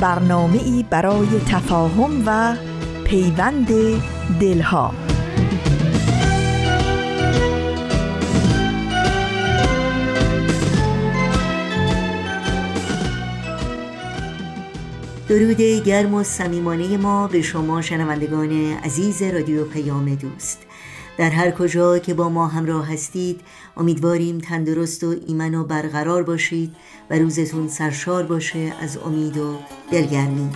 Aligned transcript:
برنامه 0.00 0.62
ای 0.64 0.84
برای 0.90 1.40
تفاهم 1.46 2.22
و 2.26 2.56
پیوند 3.04 3.68
دلها. 4.40 4.94
درود 15.28 15.60
گرم 15.60 16.14
و 16.14 16.22
صمیمانه 16.22 16.96
ما 16.96 17.26
به 17.26 17.42
شما 17.42 17.82
شنوندگان 17.82 18.52
عزیز 18.84 19.22
رادیو 19.22 19.64
پیام 19.64 20.14
دوست. 20.14 20.67
در 21.18 21.30
هر 21.30 21.50
کجا 21.50 21.98
که 21.98 22.14
با 22.14 22.28
ما 22.28 22.46
همراه 22.46 22.92
هستید 22.92 23.40
امیدواریم 23.76 24.38
تندرست 24.38 25.04
و 25.04 25.14
ایمن 25.26 25.54
و 25.54 25.64
برقرار 25.64 26.22
باشید 26.22 26.76
و 27.10 27.18
روزتون 27.18 27.68
سرشار 27.68 28.22
باشه 28.22 28.72
از 28.80 28.98
امید 28.98 29.36
و 29.36 29.56
دلگرمی. 29.90 30.50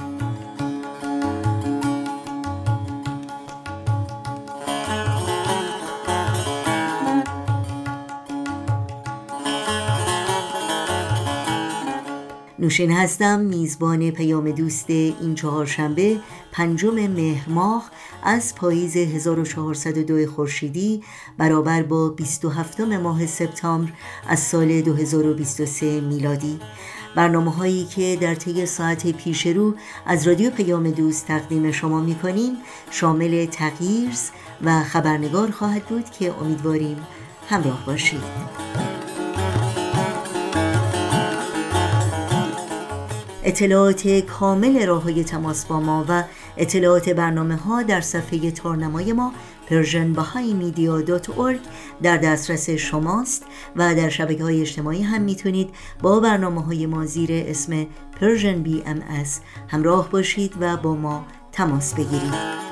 نوشین 12.59 12.91
هستم 12.91 13.41
میزبان 13.41 14.11
پیام 14.11 14.51
دوست 14.51 14.91
این 14.91 15.35
چهارشنبه 15.35 16.17
پنجم 16.53 17.07
مهر 17.07 17.49
ماه 17.49 17.91
از 18.23 18.55
پاییز 18.55 18.97
1402 18.97 20.27
خورشیدی 20.27 21.03
برابر 21.39 21.83
با 21.83 22.09
27 22.09 22.81
ماه 22.81 23.27
سپتامبر 23.27 23.93
از 24.29 24.41
سال 24.41 24.81
2023 24.81 26.01
میلادی. 26.01 26.61
برنامه 27.17 27.51
هایی 27.55 27.85
که 27.85 28.19
در 28.21 28.35
طی 28.35 28.67
ساعت 28.67 29.07
پیش 29.07 29.47
رو 29.47 29.75
از 30.07 30.29
رادیو 30.29 30.51
پیام 30.51 30.91
دوست 30.91 31.27
تقدیم 31.27 31.71
شما 31.71 32.01
می 32.01 32.15
کنیم 32.15 32.57
شامل 32.91 33.47
تغییرز 33.47 34.31
و 34.63 34.83
خبرنگار 34.83 35.51
خواهد 35.51 35.85
بود 35.85 36.11
که 36.11 36.35
امیدواریم 36.41 36.97
همراه 37.49 37.87
باشید. 37.87 38.23
اطلاعات 43.45 44.09
کامل 44.09 44.87
راه 44.87 45.03
های 45.03 45.25
تماس 45.25 45.65
با 45.67 45.81
ما 45.81 46.05
و 46.09 46.25
اطلاعات 46.57 47.09
برنامه 47.09 47.57
ها 47.57 47.83
در 47.83 48.01
صفحه 48.01 48.51
تارنمای 48.51 49.13
ما 49.13 49.33
persianbahaimedia.org 49.71 51.59
در 52.03 52.17
دسترس 52.17 52.71
شماست 52.71 53.45
و 53.77 53.95
در 53.95 54.09
شبکه 54.09 54.43
های 54.43 54.61
اجتماعی 54.61 55.03
هم 55.03 55.23
می‌تونید 55.23 55.71
با 56.03 56.21
برنامه 56.21 56.65
های 56.65 56.87
ما 56.87 57.07
زیر 57.07 57.31
اسم 57.33 57.87
Persian 58.21 58.69
BMS 58.69 59.29
همراه 59.69 60.11
باشید 60.11 60.55
و 60.61 60.77
با 60.77 60.95
ما 60.95 61.27
تماس 61.53 61.95
بگیرید. 61.95 62.63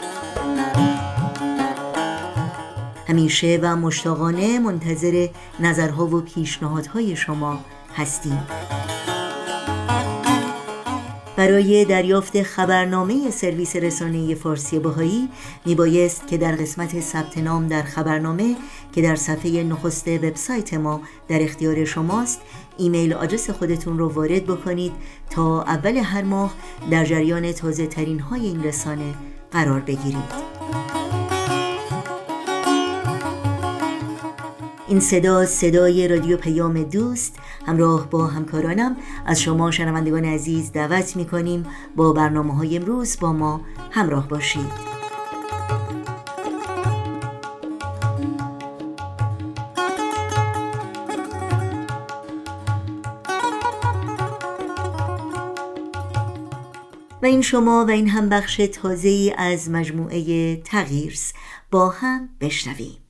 همیشه 3.08 3.58
و 3.62 3.76
مشتاقانه 3.76 4.58
منتظر 4.58 5.28
نظرها 5.60 6.06
و 6.06 6.20
پیشنهادهای 6.20 7.16
شما 7.16 7.64
هستیم. 7.97 8.47
برای 11.40 11.84
دریافت 11.84 12.42
خبرنامه 12.42 13.30
سرویس 13.30 13.76
رسانه 13.76 14.34
فارسی 14.34 14.78
باهایی 14.78 15.28
میبایست 15.66 16.26
که 16.26 16.38
در 16.38 16.52
قسمت 16.52 17.00
ثبت 17.00 17.38
نام 17.38 17.68
در 17.68 17.82
خبرنامه 17.82 18.56
که 18.92 19.02
در 19.02 19.16
صفحه 19.16 19.62
نخست 19.62 20.08
وبسایت 20.08 20.74
ما 20.74 21.00
در 21.28 21.42
اختیار 21.42 21.84
شماست 21.84 22.40
ایمیل 22.78 23.12
آدرس 23.12 23.50
خودتون 23.50 23.98
رو 23.98 24.08
وارد 24.08 24.46
بکنید 24.46 24.92
تا 25.30 25.62
اول 25.62 25.96
هر 25.96 26.22
ماه 26.22 26.54
در 26.90 27.04
جریان 27.04 27.52
تازه 27.52 27.86
ترین 27.86 28.20
های 28.20 28.40
این 28.40 28.64
رسانه 28.64 29.14
قرار 29.52 29.80
بگیرید. 29.80 31.19
این 34.90 35.00
صدا 35.00 35.46
صدای 35.46 36.08
رادیو 36.08 36.36
پیام 36.36 36.82
دوست. 36.82 37.36
همراه 37.66 38.10
با 38.10 38.26
همکارانم. 38.26 38.96
از 39.26 39.40
شما 39.40 39.70
شنوندگان 39.70 40.24
عزیز 40.24 40.72
دعوت 40.72 41.16
می 41.16 41.24
کنیم 41.24 41.66
با 41.96 42.12
برنامه 42.12 42.54
های 42.54 42.76
امروز 42.76 43.16
با 43.20 43.32
ما 43.32 43.60
همراه 43.90 44.28
باشید. 44.28 44.90
و 57.22 57.26
این 57.26 57.42
شما 57.42 57.84
و 57.88 57.90
این 57.90 58.08
هم 58.08 58.28
بخش 58.28 58.56
تازه 58.56 59.34
از 59.38 59.70
مجموعه 59.70 60.56
تغییرس 60.56 61.32
با 61.70 61.88
هم 61.88 62.28
بشنویم. 62.40 63.09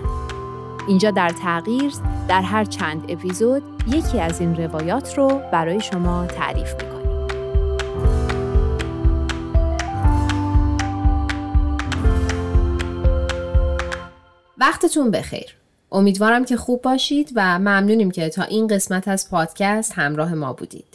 اینجا 0.87 1.11
در 1.11 1.29
تغییر 1.29 1.91
در 2.27 2.41
هر 2.41 2.65
چند 2.65 3.05
اپیزود 3.09 3.63
یکی 3.87 4.19
از 4.19 4.39
این 4.39 4.55
روایات 4.55 5.17
رو 5.17 5.41
برای 5.51 5.81
شما 5.81 6.25
تعریف 6.25 6.73
می‌کنیم. 6.73 6.91
وقتتون 14.57 15.11
بخیر. 15.11 15.55
امیدوارم 15.91 16.45
که 16.45 16.57
خوب 16.57 16.81
باشید 16.81 17.31
و 17.35 17.59
ممنونیم 17.59 18.11
که 18.11 18.29
تا 18.29 18.43
این 18.43 18.67
قسمت 18.67 19.07
از 19.07 19.29
پادکست 19.29 19.93
همراه 19.93 20.33
ما 20.33 20.53
بودید. 20.53 20.90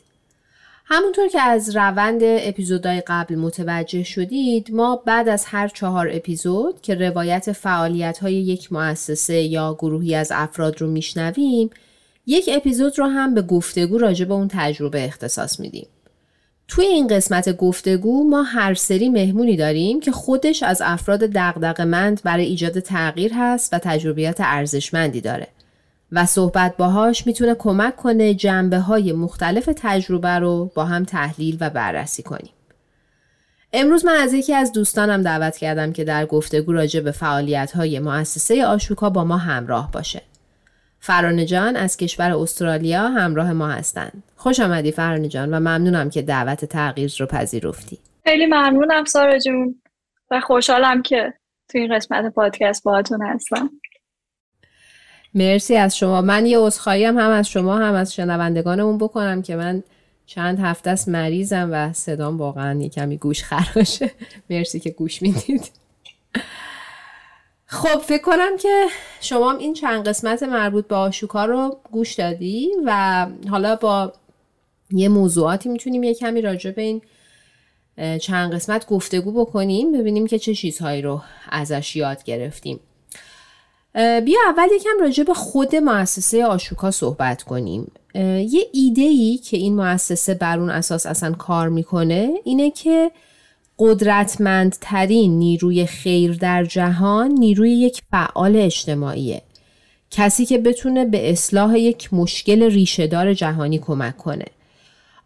همونطور 0.89 1.29
که 1.29 1.41
از 1.41 1.77
روند 1.77 2.21
اپیزودهای 2.23 3.03
قبل 3.07 3.35
متوجه 3.35 4.03
شدید 4.03 4.71
ما 4.73 4.97
بعد 4.97 5.29
از 5.29 5.45
هر 5.45 5.69
چهار 5.69 6.09
اپیزود 6.13 6.81
که 6.81 6.95
روایت 6.95 7.53
فعالیت 7.53 8.19
های 8.19 8.35
یک 8.35 8.73
مؤسسه 8.73 9.35
یا 9.35 9.75
گروهی 9.75 10.15
از 10.15 10.33
افراد 10.35 10.81
رو 10.81 10.87
میشنویم 10.87 11.71
یک 12.27 12.51
اپیزود 12.53 12.99
رو 12.99 13.07
هم 13.07 13.35
به 13.35 13.43
گفتگو 13.43 13.99
راجع 13.99 14.25
به 14.25 14.35
اون 14.35 14.49
تجربه 14.53 15.05
اختصاص 15.05 15.61
میدیم. 15.61 15.87
توی 16.69 16.87
این 16.87 17.07
قسمت 17.07 17.57
گفتگو 17.57 18.31
ما 18.31 18.43
هر 18.43 18.75
سری 18.75 19.09
مهمونی 19.09 19.57
داریم 19.57 20.01
که 20.01 20.13
خودش 20.13 20.63
از 20.63 20.83
افراد 20.85 21.21
دغدغه‌مند 21.21 22.21
برای 22.25 22.45
ایجاد 22.45 22.81
تغییر 22.81 23.33
هست 23.35 23.75
و 23.75 23.79
تجربیات 23.79 24.37
ارزشمندی 24.39 25.21
داره. 25.21 25.49
و 26.13 26.27
صحبت 26.27 26.77
باهاش 26.77 27.27
می‌تونه 27.27 27.55
کمک 27.55 27.97
کنه 27.97 28.35
جنبه 28.35 28.79
های 28.79 29.13
مختلف 29.13 29.69
تجربه 29.77 30.29
رو 30.29 30.71
با 30.75 30.85
هم 30.85 31.05
تحلیل 31.05 31.57
و 31.61 31.71
بررسی 31.71 32.23
کنیم. 32.23 32.53
امروز 33.73 34.05
من 34.05 34.17
از 34.17 34.33
یکی 34.33 34.55
از 34.55 34.73
دوستانم 34.73 35.23
دعوت 35.23 35.57
کردم 35.57 35.93
که 35.93 36.05
در 36.05 36.27
گفتگو 36.27 36.73
راجع 36.73 37.01
به 37.01 37.11
فعالیت 37.11 37.73
های 37.73 37.99
مؤسسه 37.99 38.67
آشوکا 38.67 39.11
با 39.11 39.25
ما 39.25 39.37
همراه 39.37 39.91
باشه. 39.91 40.23
فرانه 41.01 41.45
جان 41.45 41.77
از 41.77 41.97
کشور 41.97 42.31
استرالیا 42.31 43.09
همراه 43.09 43.53
ما 43.53 43.69
هستند. 43.69 44.23
خوش 44.37 44.61
آمدی 44.61 44.93
فرانه 44.93 45.29
جان 45.29 45.55
و 45.55 45.61
ممنونم 45.61 46.11
که 46.11 46.23
دعوت 46.23 46.65
تغییر 46.65 47.13
رو 47.19 47.27
پذیرفتی. 47.27 47.99
خیلی 48.25 48.47
ممنونم 48.47 49.05
سارا 49.05 49.39
جون 49.39 49.83
و 50.31 50.41
خوشحالم 50.41 51.03
که 51.03 51.35
توی 51.69 51.81
این 51.81 51.97
قسمت 51.97 52.35
پادکست 52.35 52.85
باهاتون 52.85 53.23
هستم. 53.23 53.71
مرسی 55.37 55.77
از 55.77 55.97
شما. 55.97 56.21
من 56.21 56.47
یه 56.47 56.59
عذرخواهی 56.59 57.05
هم, 57.05 57.19
هم 57.19 57.31
از 57.31 57.51
شما 57.51 57.77
هم 57.77 57.95
از 57.95 58.15
شنوندگانمون 58.15 58.99
بکنم 58.99 59.43
که 59.43 59.57
من 59.57 59.83
چند 60.27 60.61
هفته 60.61 60.91
است 60.91 61.09
مریضم 61.09 61.69
و 61.73 61.93
صدام 61.93 62.39
واقعا 62.39 62.81
یه 62.81 62.89
کمی 62.89 63.17
گوش 63.17 63.43
خراشه. 63.43 64.11
مرسی 64.51 64.81
که 64.81 64.91
گوش 64.91 65.23
می‌دید. 65.23 65.71
خب 67.67 67.99
فکر 67.99 68.23
کنم 68.23 68.57
که 68.61 68.87
شما 69.21 69.53
این 69.53 69.75
چند 69.75 70.09
قسمت 70.09 70.43
مربوط 70.43 70.87
به 70.87 70.95
آشوکا 70.95 71.45
رو 71.45 71.79
گوش 71.93 72.15
دادی 72.15 72.71
و 72.87 73.27
حالا 73.51 73.77
با 73.77 74.13
یه 74.91 75.09
موضوعاتی 75.09 75.69
می‌تونیم 75.69 76.03
یه 76.03 76.15
کمی 76.15 76.41
راجع 76.41 76.71
به 76.71 76.83
این 76.83 77.03
چند 78.19 78.55
قسمت 78.55 78.87
گفتگو 78.87 79.45
بکنیم 79.45 79.93
ببینیم 79.93 80.27
که 80.27 80.39
چه 80.39 80.55
چیزهایی 80.55 81.03
رو 81.03 81.23
ازش 81.49 81.97
یاد 81.97 82.25
گرفتیم. 82.25 82.81
بیا 83.97 84.39
اول 84.47 84.69
یکم 84.77 84.91
راجع 85.01 85.25
به 85.25 85.35
خود 85.35 85.77
مؤسسه 85.77 86.47
آشوکا 86.47 86.91
صحبت 86.91 87.43
کنیم. 87.43 87.93
یه 88.15 88.67
ایده 88.73 89.03
ای 89.03 89.39
که 89.39 89.57
این 89.57 89.77
مؤسسه 89.77 90.35
بر 90.35 90.59
اون 90.59 90.71
اساس 90.71 91.07
اصلا 91.07 91.33
کار 91.33 91.69
می‌کنه 91.69 92.31
اینه 92.45 92.71
که 92.71 93.11
قدرتمندترین 93.79 95.39
نیروی 95.39 95.87
خیر 95.87 96.33
در 96.33 96.65
جهان 96.65 97.31
نیروی 97.31 97.71
یک 97.71 98.03
فعال 98.11 98.57
اجتماعیه. 98.57 99.43
کسی 100.11 100.47
که 100.47 100.59
بتونه 100.59 101.05
به 101.05 101.31
اصلاح 101.31 101.79
یک 101.79 102.15
مشکل 102.15 102.63
ریشهدار 102.63 103.35
جهانی 103.35 103.79
کمک 103.79 104.17
کنه. 104.17 104.47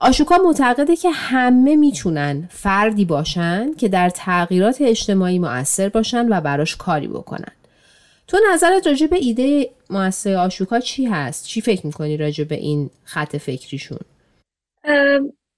آشوکا 0.00 0.38
معتقده 0.38 0.96
که 0.96 1.10
همه 1.10 1.76
می‌تونن 1.76 2.48
فردی 2.52 3.04
باشن 3.04 3.74
که 3.74 3.88
در 3.88 4.10
تغییرات 4.10 4.76
اجتماعی 4.80 5.38
مؤثر 5.38 5.88
باشن 5.88 6.26
و 6.32 6.40
براش 6.40 6.76
کاری 6.76 7.08
بکنن. 7.08 7.52
تو 8.30 8.38
نظرت 8.52 8.86
راجع 8.86 9.06
به 9.06 9.16
ایده 9.16 9.70
مؤسسه 9.90 10.36
آشوکا 10.36 10.80
چی 10.80 11.04
هست؟ 11.06 11.46
چی 11.46 11.60
فکر 11.60 11.86
می‌کنی 11.86 12.16
راجع 12.16 12.44
به 12.44 12.54
این 12.54 12.90
خط 13.04 13.36
فکریشون؟ 13.36 13.98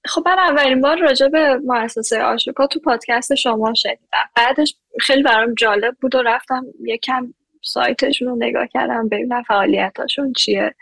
خب 0.07 0.23
من 0.27 0.39
اولین 0.39 0.81
بار 0.81 0.99
راجع 0.99 1.29
به 1.29 1.57
مؤسسه 1.65 2.23
آشوکا 2.23 2.67
تو 2.67 2.81
پادکست 2.81 3.35
شما 3.35 3.75
شنیدم 3.75 4.31
بعدش 4.37 4.77
خیلی 5.01 5.23
برام 5.23 5.55
جالب 5.55 5.97
بود 6.01 6.15
و 6.15 6.23
رفتم 6.23 6.67
یکم 6.85 7.35
سایتشون 7.63 8.29
رو 8.29 8.37
نگاه 8.37 8.67
کردم 8.67 9.09
ببینم 9.09 9.43
فعالیتاشون 9.43 10.33
چیه 10.33 10.75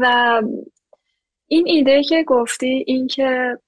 و 0.00 0.42
این 1.46 1.64
ایده 1.66 2.02
که 2.02 2.22
گفتی 2.22 2.84
این 2.86 3.06
که 3.06 3.58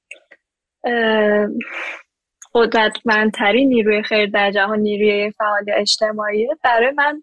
قدرتمندترین 2.54 3.68
نیروی 3.68 4.02
خیر 4.02 4.26
در 4.26 4.50
جهان 4.50 4.78
نیروی 4.78 5.30
فعال 5.30 5.64
اجتماعی 5.76 6.48
برای 6.64 6.90
من 6.90 7.22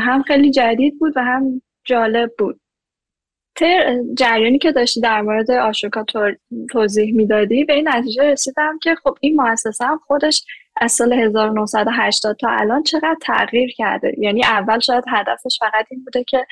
هم 0.00 0.22
خیلی 0.22 0.50
جدید 0.50 0.98
بود 0.98 1.12
و 1.16 1.24
هم 1.24 1.62
جالب 1.84 2.30
بود. 2.38 2.60
جریانی 4.16 4.58
که 4.58 4.72
داشتی 4.72 5.00
در 5.00 5.22
مورد 5.22 5.50
آشوکا 5.50 6.04
توضیح 6.70 7.14
می‌دادی 7.14 7.64
به 7.64 7.72
این 7.72 7.88
نتیجه 7.88 8.22
رسیدم 8.22 8.78
که 8.82 8.94
خب 8.94 9.16
این 9.20 9.40
مؤسسه 9.40 9.84
هم 9.84 10.00
خودش 10.06 10.44
از 10.80 10.92
سال 10.92 11.12
1980 11.12 12.36
تا 12.36 12.48
الان 12.50 12.82
چقدر 12.82 13.16
تغییر 13.22 13.70
کرده. 13.76 14.14
یعنی 14.18 14.44
اول 14.44 14.78
شاید 14.78 15.04
هدفش 15.08 15.58
فقط 15.60 15.86
این 15.90 16.04
بوده 16.04 16.24
که 16.24 16.46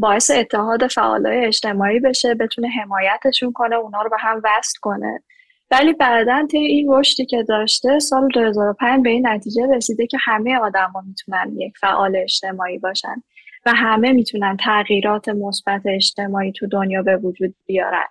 باعث 0.00 0.30
اتحاد 0.30 0.86
فعالای 0.86 1.44
اجتماعی 1.44 2.00
بشه 2.00 2.34
بتونه 2.34 2.68
حمایتشون 2.68 3.52
کنه 3.52 3.76
اونا 3.76 4.02
رو 4.02 4.10
به 4.10 4.16
هم 4.18 4.40
وصل 4.44 4.78
کنه. 4.80 5.22
ولی 5.70 5.92
بعدا 5.92 6.46
طی 6.50 6.58
این 6.58 6.92
رشدی 6.92 7.26
که 7.26 7.42
داشته 7.42 7.98
سال 7.98 8.28
2005 8.34 9.04
به 9.04 9.10
این 9.10 9.26
نتیجه 9.26 9.66
رسیده 9.76 10.06
که 10.06 10.18
همه 10.20 10.58
آدما 10.58 11.04
می‌تونن 11.06 11.52
یک 11.56 11.78
فعال 11.78 12.16
اجتماعی 12.16 12.78
باشن 12.78 13.22
و 13.66 13.72
همه 13.74 14.12
می‌تونن 14.12 14.56
تغییرات 14.56 15.28
مثبت 15.28 15.82
اجتماعی 15.86 16.52
تو 16.52 16.66
دنیا 16.66 17.02
به 17.02 17.16
وجود 17.16 17.54
بیارن. 17.66 18.06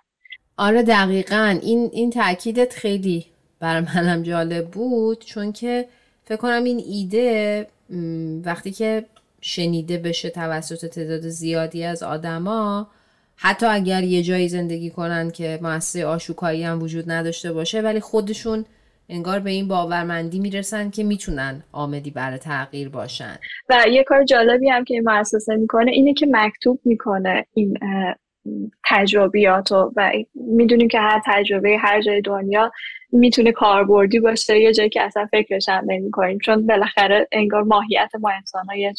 آره 0.56 0.82
دقیقا. 0.82 1.58
این 1.62 1.90
این 1.92 2.10
تاکیدت 2.10 2.74
خیلی 2.74 3.26
بر 3.60 3.80
منم 3.80 4.22
جالب 4.22 4.70
بود 4.70 5.24
چون 5.24 5.52
که 5.52 5.88
فکر 6.24 6.36
کنم 6.36 6.64
این 6.64 6.82
ایده 6.86 7.66
وقتی 8.44 8.70
که 8.70 9.04
شنیده 9.40 9.98
بشه 9.98 10.30
توسط 10.30 10.86
تعداد 10.86 11.20
زیادی 11.20 11.84
از 11.84 12.02
آدما 12.02 12.88
حتی 13.40 13.66
اگر 13.66 14.02
یه 14.02 14.22
جایی 14.22 14.48
زندگی 14.48 14.90
کنن 14.90 15.30
که 15.30 15.58
مؤسسه 15.62 16.06
آشوکایی 16.06 16.62
هم 16.62 16.82
وجود 16.82 17.10
نداشته 17.10 17.52
باشه 17.52 17.80
ولی 17.80 18.00
خودشون 18.00 18.64
انگار 19.08 19.40
به 19.40 19.50
این 19.50 19.68
باورمندی 19.68 20.40
می‌رسن 20.40 20.90
که 20.90 21.04
می‌تونن 21.04 21.62
آمدی 21.72 22.10
برای 22.10 22.38
تغییر 22.38 22.88
باشن. 22.88 23.36
و 23.68 23.84
یه 23.90 24.04
کار 24.04 24.24
جالبی 24.24 24.68
هم 24.68 24.84
که 24.84 24.94
این 24.94 25.10
مؤسسه 25.10 25.56
می‌کنه 25.56 25.90
اینه 25.90 26.14
که 26.14 26.26
مکتوب 26.30 26.80
می‌کنه 26.84 27.46
این 27.54 27.78
تجربیات 28.88 29.72
و 29.72 29.90
می‌دونیم 30.34 30.88
که 30.88 30.98
هر 30.98 31.22
تجربه 31.26 31.76
هر 31.80 32.02
جای 32.02 32.20
دنیا 32.20 32.72
می‌تونه 33.12 33.52
کاربردی 33.52 34.20
باشه. 34.20 34.60
یه 34.60 34.72
جایی 34.72 34.88
که 34.88 35.02
اصلا 35.02 35.26
فکرش 35.26 35.68
هم 35.68 35.84
نمی 35.86 36.10
کنیم 36.10 36.38
چون 36.38 36.66
بالاخره 36.66 37.28
انگار 37.32 37.62
ماهیت 37.62 38.10
ما 38.20 38.30
انسان 38.30 38.66
ها 38.66 38.76
یه 38.76 38.94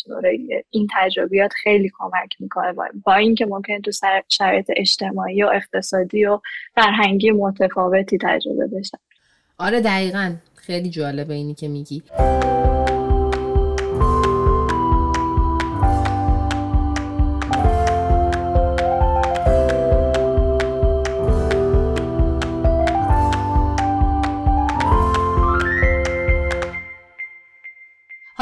این 0.70 0.88
تجربیات 0.96 1.52
خیلی 1.64 1.92
کمک 1.98 2.36
می‌کنه. 2.40 2.74
با 3.06 3.16
اینکه 3.16 3.46
ممکن 3.46 3.82
تو 3.82 3.92
شرایط 4.30 4.72
اجتماعی 4.76 5.44
و 5.44 5.48
اقتصادی 5.48 6.26
و 6.26 6.40
فرهنگی 6.76 7.32
متفاوتی 7.32 8.18
تجربه 8.22 8.68
بشن 8.68 8.98
آره 9.58 9.82
دقیقا. 9.82 10.36
خیلی 10.56 10.90
جالبه 10.90 11.34
اینی 11.34 11.54
که 11.54 11.68
میگی. 11.68 12.04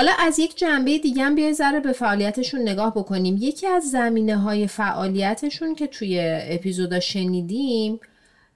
حالا 0.07 0.19
از 0.19 0.39
یک 0.39 0.57
جنبه 0.57 0.97
دیگه 0.97 1.23
هم 1.23 1.35
بیای 1.35 1.53
ذره 1.53 1.79
به 1.79 1.91
فعالیتشون 1.91 2.61
نگاه 2.61 2.93
بکنیم. 2.93 3.37
یکی 3.39 3.67
از 3.67 3.83
زمینه 3.83 4.37
های 4.37 4.67
فعالیتشون 4.67 5.75
که 5.75 5.87
توی 5.87 6.19
اپیزودا 6.43 6.99
شنیدیم 6.99 7.99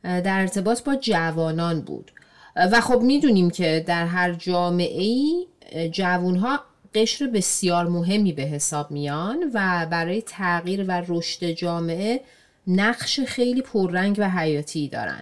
در 0.04 0.40
ارتباط 0.40 0.84
با 0.84 0.96
جوانان 0.96 1.82
بود. 1.82 2.12
و 2.56 2.82
خب 2.82 3.02
می‌دونیم 3.02 3.50
که 3.50 3.84
در 3.88 4.06
هر 4.06 4.34
جامعه 4.34 5.02
ای 5.02 5.48
جوان 5.92 6.36
ها 6.36 6.60
قشر 6.96 7.28
بسیار 7.28 7.88
مهمی 7.88 8.34
به 8.34 8.44
حساب 8.44 8.92
میان 8.92 9.52
و 9.54 9.88
برای 9.92 10.22
تغییر 10.22 10.86
و 10.88 11.04
رشد 11.08 11.46
جامعه 11.46 12.22
نقش 12.68 13.20
خیلی 13.20 13.62
پررنگ 13.62 14.16
و 14.20 14.30
حیاتی 14.30 14.88
دارن. 14.88 15.22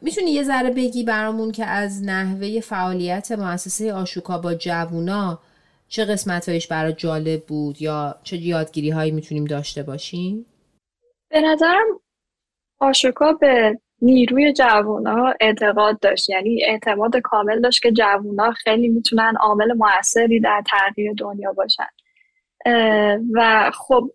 می‌تونی 0.00 0.30
یه 0.30 0.42
ذره 0.42 0.70
بگی 0.70 1.04
برامون 1.04 1.52
که 1.52 1.66
از 1.66 2.02
نحوه 2.04 2.60
فعالیت 2.60 3.32
مؤسسه 3.32 3.92
آشوکا 3.92 4.38
با 4.38 4.54
جوونا 4.54 5.38
چه 5.88 6.04
قسمت 6.04 6.48
هایش 6.48 6.68
برای 6.68 6.92
جالب 6.92 7.42
بود 7.46 7.82
یا 7.82 8.14
چه 8.22 8.36
یادگیری 8.36 8.90
هایی 8.90 9.10
می‌تونیم 9.10 9.44
داشته 9.44 9.82
باشیم؟ 9.82 10.46
به 11.28 11.40
نظرم 11.40 11.86
آشوکا 12.78 13.32
به 13.32 13.78
نیروی 14.02 14.52
جوونا 14.52 15.34
اعتقاد 15.40 16.00
داشت 16.00 16.30
یعنی 16.30 16.64
اعتماد 16.64 17.16
کامل 17.16 17.60
داشت 17.60 17.82
که 17.82 17.92
جوونا 17.92 18.52
خیلی 18.52 18.88
می‌تونن 18.88 19.34
عامل 19.40 19.72
موثری 19.72 20.40
در 20.40 20.62
تغییر 20.70 21.12
دنیا 21.18 21.52
باشن 21.52 21.88
و 23.32 23.70
خب 23.74 24.10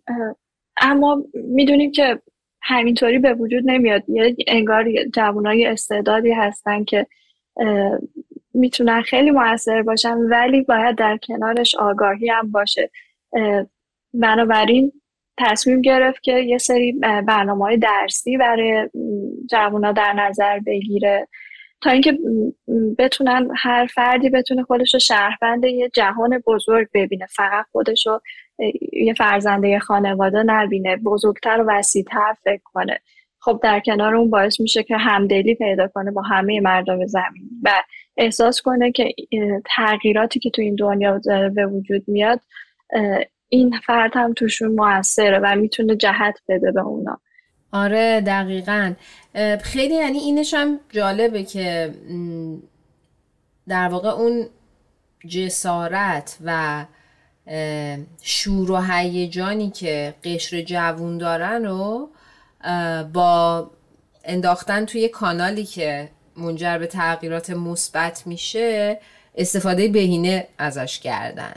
اما 0.76 1.22
می‌دونیم 1.34 1.92
که 1.92 2.22
همینطوری 2.68 3.18
به 3.18 3.34
وجود 3.34 3.62
نمیاد. 3.66 4.02
یه 4.08 4.36
انگار 4.46 4.84
جوانای 5.14 5.66
استعدادی 5.66 6.32
هستن 6.32 6.84
که 6.84 7.06
می‌تونن 8.54 9.02
خیلی 9.02 9.30
موثر 9.30 9.82
باشن 9.82 10.16
ولی 10.16 10.62
باید 10.62 10.96
در 10.96 11.18
کنارش 11.22 11.74
آگاهی 11.74 12.28
هم 12.28 12.52
باشه. 12.52 12.90
بنابراین 14.14 14.92
تصمیم 15.38 15.80
گرفت 15.80 16.22
که 16.22 16.32
یه 16.32 16.58
سری 16.58 16.92
برنامه 17.26 17.64
های 17.64 17.76
درسی 17.76 18.36
برای 18.36 18.88
جوونا 19.50 19.92
در 19.92 20.12
نظر 20.12 20.58
بگیره 20.58 21.28
تا 21.82 21.90
اینکه 21.90 22.18
بتونن 22.98 23.48
هر 23.56 23.86
فردی 23.86 24.30
بتونه 24.30 24.62
خودش 24.62 24.94
رو 24.94 25.00
شهروند 25.00 25.64
یه 25.64 25.88
جهان 25.88 26.42
بزرگ 26.46 26.88
ببینه 26.94 27.26
فقط 27.26 27.64
خودش 27.72 28.06
رو 28.06 28.20
یه 28.92 29.14
فرزنده 29.14 29.78
خانواده 29.78 30.42
نبینه 30.42 30.96
بزرگتر 30.96 31.60
و 31.60 31.64
وسیعتر 31.68 32.34
فکر 32.44 32.62
کنه. 32.64 33.00
خب 33.40 33.60
در 33.62 33.80
کنار 33.80 34.14
اون 34.14 34.30
باعث 34.30 34.60
میشه 34.60 34.82
که 34.82 34.96
همدلی 34.96 35.54
پیدا 35.54 35.88
کنه 35.88 36.10
با 36.10 36.22
همه 36.22 36.60
مردم 36.60 37.06
زمین 37.06 37.50
و 37.62 37.70
احساس 38.16 38.62
کنه 38.62 38.92
که 38.92 39.14
تغییراتی 39.76 40.40
که 40.40 40.50
تو 40.50 40.62
این 40.62 40.74
دنیا 40.74 41.20
به 41.54 41.66
وجود 41.66 42.04
میاد 42.06 42.40
این 43.48 43.74
فرد 43.86 44.10
هم 44.14 44.32
توشون 44.32 44.72
موثره 44.72 45.38
و 45.38 45.56
می‌تونه 45.56 45.96
جهت 45.96 46.40
بده 46.48 46.72
به 46.72 46.80
اونا. 46.80 47.20
آره 47.72 48.20
دقیقا. 48.20 48.94
خیلی 49.62 49.94
یعنی 49.94 50.18
اینش 50.18 50.54
هم 50.54 50.80
جالبه 50.90 51.42
که 51.42 51.94
در 53.68 53.88
واقع 53.88 54.08
اون 54.08 54.46
جسارت 55.28 56.38
و 56.44 56.84
شور 58.22 58.70
و 58.70 58.80
هیجانی 58.80 59.70
که 59.70 60.14
قشر 60.24 60.62
جوون 60.62 61.18
دارن 61.18 61.64
رو 61.64 62.08
با 63.12 63.70
انداختن 64.24 64.84
توی 64.84 65.08
کانالی 65.08 65.64
که 65.64 66.08
منجر 66.36 66.78
به 66.78 66.86
تغییرات 66.86 67.50
مثبت 67.50 68.26
میشه 68.26 68.98
استفاده 69.34 69.88
بهینه 69.88 70.48
ازش 70.58 70.98
کردن. 70.98 71.54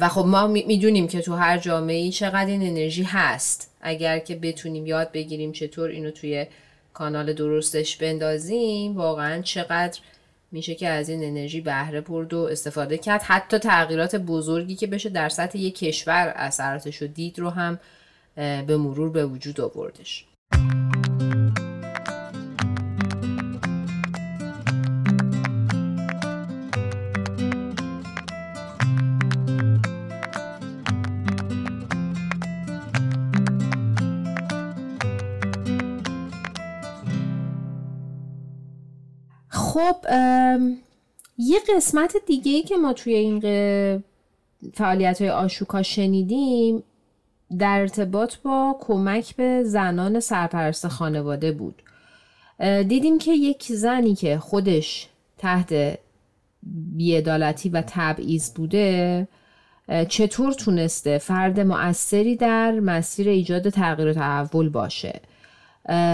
و 0.00 0.08
خب 0.08 0.24
ما 0.26 0.46
می‌دونیم 0.46 1.08
که 1.08 1.20
تو 1.20 1.34
هر 1.34 1.58
جامعه 1.58 1.96
ای 1.96 2.10
چقدر 2.10 2.46
این 2.46 2.62
انرژی 2.62 3.02
هست. 3.02 3.70
اگر 3.80 4.18
که 4.18 4.36
بتونیم 4.36 4.86
یاد 4.86 5.12
بگیریم 5.12 5.52
چطور 5.52 5.90
اینو 5.90 6.10
توی 6.10 6.46
کانال 6.92 7.32
درستش 7.32 7.96
بندازیم 7.96 8.96
واقعا 8.96 9.42
چقدر 9.42 10.00
میشه 10.52 10.74
که 10.74 10.88
از 10.88 11.08
این 11.08 11.24
انرژی 11.24 11.60
بهره 11.60 12.00
برد 12.00 12.34
و 12.34 12.38
استفاده 12.38 12.98
کرد. 12.98 13.22
حتی 13.22 13.58
تغییرات 13.58 14.16
بزرگی 14.16 14.74
که 14.74 14.86
بشه 14.86 15.08
در 15.08 15.28
سطح 15.28 15.58
یک 15.58 15.78
کشور 15.78 16.32
اثراتش 16.36 17.02
رو 17.02 17.08
دید 17.08 17.38
رو 17.38 17.50
هم 17.50 17.78
به 18.36 18.76
مرور 18.76 19.10
به 19.10 19.26
وجود 19.26 19.60
آوردش. 19.60 20.24
خب 39.72 39.96
یه 41.38 41.58
قسمت 41.76 42.16
دیگه 42.26 42.52
ای 42.52 42.62
که 42.62 42.76
ما 42.76 42.92
توی 42.92 43.14
این 43.14 43.40
فعالیت 44.74 45.20
های 45.20 45.30
آشوکا 45.30 45.82
شنیدیم 45.82 46.82
در 47.58 47.80
ارتباط 47.80 48.36
با 48.36 48.76
کمک 48.80 49.36
به 49.36 49.62
زنان 49.64 50.20
سرپرست 50.20 50.88
خانواده 50.88 51.52
بود. 51.52 51.82
دیدیم 52.88 53.18
که 53.18 53.32
یک 53.32 53.62
زنی 53.62 54.14
که 54.14 54.38
خودش 54.38 55.08
تحت 55.38 55.98
بیعدالتی 56.96 57.68
و 57.68 57.82
تبعیض 57.86 58.54
بوده 58.54 59.28
چطور 60.08 60.52
تونسته 60.52 61.18
فرد 61.18 61.60
مؤثری 61.60 62.36
در 62.36 62.80
مسیر 62.80 63.28
ایجاد 63.28 63.68
تغییر 63.68 64.08
و 64.08 64.12
تحول 64.12 64.68
باشه؟ 64.68 65.20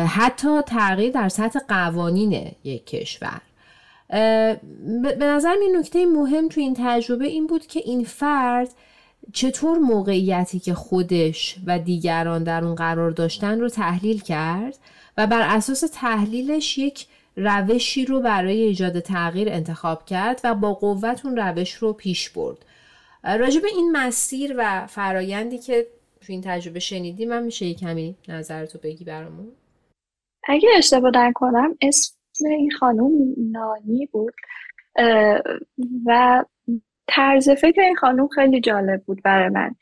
حتی 0.07 0.63
تغییر 0.63 1.13
در 1.13 1.29
سطح 1.29 1.59
قوانین 1.69 2.53
یک 2.65 2.87
کشور. 2.87 3.41
به 4.09 5.17
نظر 5.21 5.57
این 5.63 5.77
نکته 5.77 6.07
مهم 6.07 6.49
تو 6.49 6.61
این 6.61 6.77
تجربه 6.79 7.27
این 7.27 7.47
بود 7.47 7.67
که 7.67 7.81
این 7.85 8.05
فرد 8.05 8.69
چطور 9.33 9.79
موقعیتی 9.79 10.59
که 10.59 10.75
خودش 10.75 11.57
و 11.67 11.79
دیگران 11.79 12.45
در 12.45 12.65
اون 12.65 12.75
قرار 12.75 13.11
داشتن 13.11 13.61
رو 13.61 13.69
تحلیل 13.69 14.21
کرد 14.21 14.79
و 15.19 15.27
بر 15.27 15.57
اساس 15.57 15.85
تحلیلش 15.95 16.79
یک 16.79 17.07
روشی 17.37 18.05
رو 18.05 18.21
برای 18.21 18.63
ایجاد 18.63 19.01
تغییر 19.01 19.49
انتخاب 19.49 20.05
کرد 20.05 20.41
و 20.45 20.55
با 20.55 20.75
قوت 20.75 21.27
اون 21.27 21.37
روش 21.37 21.75
رو 21.75 21.93
پیش 21.93 22.31
برد. 22.31 22.65
راجب 23.25 23.65
این 23.65 23.93
مسیر 23.93 24.55
و 24.59 24.87
فرایندی 24.87 25.59
که 25.59 25.87
تو 26.21 26.33
این 26.33 26.43
تجربه 26.45 26.81
شنیدی 26.81 27.27
من 27.27 27.43
میشه 27.43 27.67
یه 27.67 27.75
کمی 27.75 28.17
نظرتو 28.29 28.79
بگی 28.79 29.05
برامون؟ 29.05 29.53
اگه 30.45 30.69
اشتباه 30.77 31.33
کنم 31.35 31.79
اسم 31.83 32.18
این 32.47 32.71
خانم 32.71 33.11
نانی 33.37 34.07
بود 34.13 34.35
و 36.07 36.45
طرز 37.09 37.51
فکر 37.51 37.81
این 37.81 37.97
خانم 37.97 38.29
خیلی 38.29 38.61
جالب 38.61 39.03
بود 39.03 39.23
برای 39.23 39.49
من. 39.49 39.75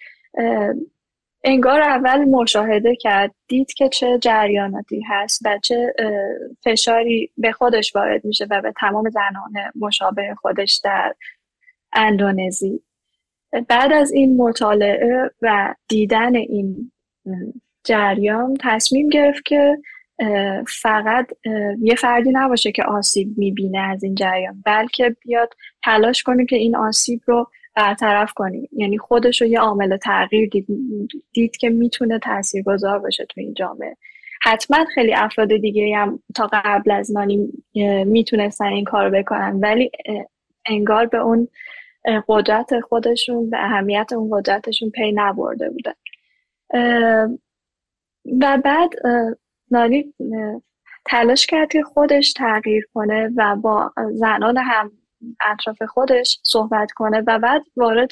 انگار 1.45 1.81
اول 1.81 2.25
مشاهده 2.25 2.97
کرد 2.97 3.35
دید 3.49 3.73
که 3.73 3.89
چه 3.89 4.19
جریاناتی 4.19 5.01
هست 5.09 5.41
و 5.45 5.59
چه 5.63 5.95
فشاری 6.65 7.31
به 7.39 7.53
خودش 7.53 7.97
وارد 7.97 8.25
میشه 8.25 8.47
و 8.51 8.63
به 8.63 8.73
تمام 8.81 9.11
زنان 9.11 9.73
مشابه 9.81 10.35
خودش 10.35 10.81
در 10.85 11.15
اندونزی. 11.93 12.83
بعد 13.69 13.93
از 13.93 14.13
این 14.13 14.37
مطالعه 14.37 15.31
و 15.43 15.75
دیدن 15.89 16.37
این 16.37 16.93
جریان 17.85 18.57
تصمیم 18.61 19.09
گرفت 19.09 19.45
که 19.45 19.79
فقط 20.83 21.27
یه 21.81 21.95
فردی 21.95 22.31
نباشه 22.33 22.73
که 22.73 22.85
آسیب 22.85 23.39
می‌بینه 23.39 23.79
از 23.79 24.05
این 24.05 24.15
جریان 24.15 24.63
بلکه 24.65 25.17
بیاد 25.21 25.55
تلاش 25.85 26.23
کنه 26.23 26.47
که 26.47 26.57
این 26.57 26.77
آسیب 26.77 27.21
رو 27.27 27.51
برطرف 27.75 28.33
کنی 28.33 28.69
یعنی 28.73 28.99
خودش 28.99 29.43
رو 29.43 29.49
یه 29.49 29.61
عامل 29.61 29.97
تغییر 29.97 30.49
دید, 30.49 30.67
دید 31.33 31.57
که 31.57 31.69
می‌تونه 31.69 32.19
تاثیرگذار 32.19 32.99
باشه 32.99 33.25
تو 33.25 33.41
این 33.41 33.55
جامعه. 33.55 33.97
حتما 34.43 34.85
خیلی 34.95 35.15
افراد 35.15 35.57
دیگه 35.57 35.97
هم 35.97 36.23
تا 36.35 36.51
قبل 36.53 36.91
از 36.91 37.13
نانی 37.13 37.49
می‌تونستن 38.05 38.65
این 38.65 38.85
کار 38.85 39.11
بکنن 39.11 39.61
ولی 39.63 39.91
انگار 40.67 41.07
به 41.07 41.19
اون 41.19 41.49
قدرت 42.29 42.81
خودشون 42.81 43.51
به 43.51 43.65
اهمیت 43.65 44.13
اون 44.13 44.31
قدرتشون 44.33 44.91
پی 44.91 45.13
نبرده 45.13 45.71
بودن. 45.71 45.93
و 48.41 48.59
بعد 48.65 48.91
نانی 49.71 50.15
تلاش 51.07 51.47
کرد 51.47 51.69
که 51.69 51.83
خودش 51.83 52.33
تغییر 52.33 52.87
کنه 52.95 53.31
و 53.37 53.57
با 53.57 53.93
زنان 54.13 54.59
هم 54.59 54.93
اطراف 55.41 55.83
خودش 55.83 56.41
صحبت 56.45 56.93
کنه 56.93 57.23
و 57.27 57.39
بعد 57.39 57.63
وارد 57.77 58.11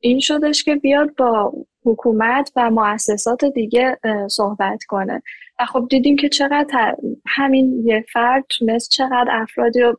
این 0.00 0.20
شدش 0.20 0.64
که 0.64 0.76
بیاد 0.76 1.14
با 1.14 1.52
حکومت 1.84 2.52
و 2.56 2.70
مؤسسات 2.70 3.44
دیگه 3.44 3.98
صحبت 4.30 4.84
کنه. 4.84 5.22
و 5.60 5.66
خب 5.66 5.86
دیدیم 5.90 6.16
که 6.16 6.28
چقدر 6.28 6.96
همین 7.26 7.86
یه 7.86 8.04
فرد 8.12 8.44
تونست 8.48 8.90
چقدر 8.90 9.28
افرادی 9.30 9.80
رو 9.80 9.96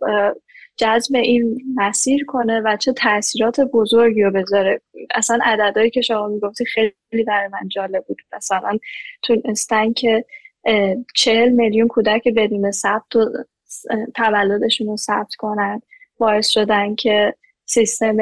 جذب 0.78 1.16
این 1.16 1.62
مسیر 1.76 2.26
کنه 2.26 2.62
و 2.66 2.78
چه 2.78 2.94
تاثیرات 2.94 3.60
بزرگی 3.60 4.22
رو 4.22 4.32
بذاره. 4.32 4.82
اصلا 5.16 5.40
عددهایی 5.44 5.90
که 5.90 6.02
شما 6.02 6.28
می‌گفتی 6.28 6.66
خیلی 6.66 7.24
برای 7.28 7.48
من 7.48 7.68
جالب 7.68 8.06
بود. 8.08 8.22
مثلا 8.36 8.78
تونستن 9.24 9.94
که 9.94 10.26
چهل 11.16 11.50
میلیون 11.50 11.88
کودک 11.88 12.28
بدون 12.36 12.72
ثبت 12.72 13.16
و 13.16 13.30
تولدشون 14.16 14.88
رو 14.88 14.98
ثبت 14.98 15.36
کنن. 15.38 15.82
باعث 16.18 16.50
شدن 16.50 16.96
که 16.96 17.34
سیستم 17.66 18.18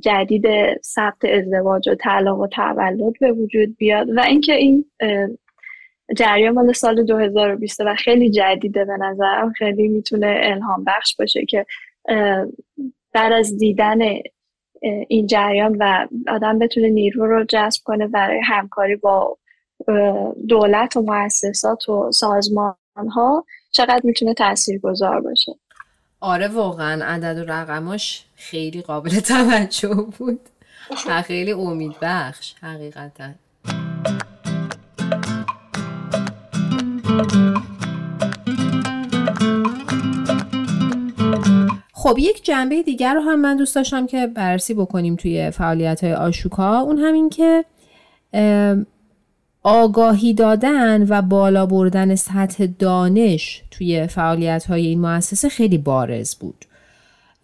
جدید 0.00 0.44
ثبت 0.82 1.24
ازدواج 1.24 1.88
و 1.88 1.94
طلاق 1.94 2.40
و 2.40 2.46
تولد 2.46 3.12
به 3.20 3.32
وجود 3.32 3.76
بیاد. 3.76 4.08
و 4.16 4.20
اینکه 4.20 4.52
این 4.54 4.84
جریان 6.16 6.54
مال 6.54 6.72
سال 6.72 7.04
2020 7.04 7.80
و 7.80 7.94
خیلی 7.94 8.30
جدیده 8.30 8.84
به 8.84 8.96
نظرم. 9.00 9.52
خیلی 9.52 9.88
می‌تونه 9.88 10.40
الهام 10.42 10.84
بخش 10.84 11.16
باشه 11.16 11.44
که 11.44 11.66
بعد 13.12 13.32
از 13.32 13.58
دیدن 13.58 13.98
این 15.08 15.26
جریان 15.26 15.76
و 15.80 16.06
آدم 16.28 16.58
بتونه 16.58 16.88
نیرو 16.88 17.26
رو 17.26 17.44
جذب 17.44 17.80
کنه 17.84 18.06
برای 18.06 18.40
همکاری 18.44 18.96
با 18.96 19.38
دولت 20.48 20.96
و 20.96 21.02
مؤسسات 21.02 21.88
و 21.88 22.12
سازمان 22.12 22.74
ها 23.14 23.44
چقدر 23.70 24.00
می‌تونه 24.04 24.34
تأثیر 24.34 24.80
گذار 24.80 25.20
باشه؟ 25.20 25.52
آره 26.20 26.48
واقعا 26.48 27.04
عدد 27.04 27.38
و 27.38 27.52
رقماش 27.52 28.24
خیلی 28.36 28.82
قابل 28.82 29.10
توجه 29.10 30.06
بود 30.18 30.40
خیلی 31.24 31.52
امید 31.52 31.96
بخش 32.02 32.54
حقیقتا. 32.62 33.28
خب 42.00 42.16
یک 42.18 42.44
جنبه 42.44 42.82
دیگر 42.82 43.14
رو 43.14 43.20
هم 43.20 43.40
من 43.40 43.56
دوست 43.56 43.74
داشتم 43.74 44.06
که 44.06 44.26
بررسی 44.26 44.74
بکنیم 44.74 45.16
توی 45.16 45.50
فعالیت 45.50 46.04
های 46.04 46.14
آشوکا. 46.14 46.78
اون 46.80 46.98
همین 46.98 47.30
که 47.30 47.64
آگاهی 49.62 50.34
دادن 50.34 51.06
و 51.08 51.22
بالا 51.22 51.66
بردن 51.66 52.14
سطح 52.14 52.66
دانش 52.78 53.62
توی 53.70 54.06
فعالیت 54.06 54.64
های 54.64 54.86
این 54.86 55.00
مؤسسه 55.00 55.48
خیلی 55.48 55.78
بارز 55.78 56.34
بود. 56.34 56.64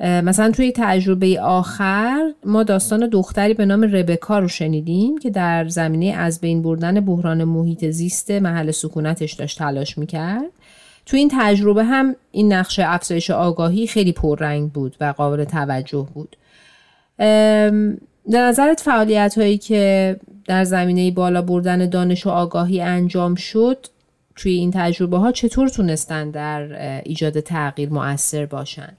مثلا 0.01 0.51
توی 0.51 0.73
تجربه 0.77 1.41
آخر 1.41 2.33
ما 2.45 2.63
داستان 2.63 3.09
دختری 3.09 3.55
به 3.55 3.67
نام 3.67 3.83
ربکا 3.83 4.39
رو 4.39 4.49
شنیدیم 4.49 5.19
که 5.19 5.31
در 5.31 5.69
زمینه 5.69 6.07
از 6.07 6.41
بین 6.41 6.63
بردن 6.63 7.01
بحران 7.01 7.45
محیط 7.45 7.85
زیست 7.85 8.31
محل 8.31 8.71
سکونتش 8.71 9.33
داشت 9.33 9.59
تلاش 9.59 9.99
می‌کرد. 9.99 10.51
توی 11.07 11.19
این 11.19 11.31
تجربه 11.33 11.85
هم 11.85 12.17
این 12.31 12.53
نقشه 12.53 12.83
افزایش 12.87 13.31
آگاهی 13.31 13.87
خیلی 13.87 14.13
پررنگ 14.13 14.73
بود 14.73 14.97
و 15.01 15.15
قابل 15.17 15.45
توجه 15.45 16.09
بود 16.15 16.37
در 18.31 18.49
نظرت 18.49 18.81
فعالیت 18.81 19.39
هایی 19.39 19.59
که 19.59 20.17
در 20.47 20.65
زمینه 20.65 21.11
بالا 21.11 21.43
بردن 21.43 21.89
دانش 21.89 22.27
و 22.27 22.31
آگاهی 22.31 22.81
انجام 22.81 23.35
شد 23.35 23.87
توی 24.37 24.53
این 24.53 24.71
تجربه 24.75 25.19
ها 25.19 25.33
چطور 25.33 25.69
تونستن 25.69 26.31
در 26.31 26.69
ایجاد 27.05 27.41
تغییر 27.41 27.91
مؤثر 27.91 28.47
باشن؟ 28.47 28.97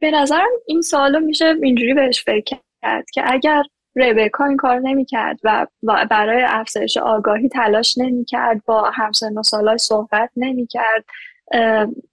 به 0.00 0.10
نظرم 0.10 0.50
این 0.66 0.80
سوالو 0.80 1.20
میشه 1.20 1.54
اینجوری 1.62 1.94
بهش 1.94 2.24
فکر 2.24 2.58
کرد 2.82 3.10
که 3.14 3.22
اگر 3.26 3.62
ربکا 3.96 4.44
این 4.44 4.56
کار 4.56 4.78
نمی‌کرد 4.78 5.40
و 5.44 5.66
برای 6.10 6.42
افزایش 6.46 6.96
آگاهی 6.96 7.48
تلاش 7.48 7.98
نمی‌کرد 7.98 8.64
با 8.66 8.90
همسن 8.94 9.38
و 9.38 9.42
سالای 9.42 9.78
صحبت 9.78 10.30
نمی‌کرد 10.36 11.04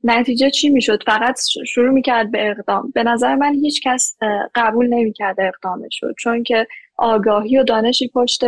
نتیجه 0.04 0.50
چی 0.50 0.70
می‌شد؟ 0.70 1.04
فقط 1.04 1.40
شروع 1.68 1.90
می‌کرد 1.90 2.32
به 2.32 2.50
اقدام. 2.50 2.92
به 2.96 3.04
نظر 3.04 3.36
من 3.36 3.54
هیچ 3.54 3.82
کس 3.84 4.18
قبول 4.56 4.88
نمی‌کرد 4.88 5.40
اقدامش 5.40 6.00
شد 6.00 6.16
چون 6.20 6.44
که 6.44 6.68
آگاهی 6.98 7.58
و 7.58 7.64
دانشی 7.64 8.08
پشت 8.08 8.42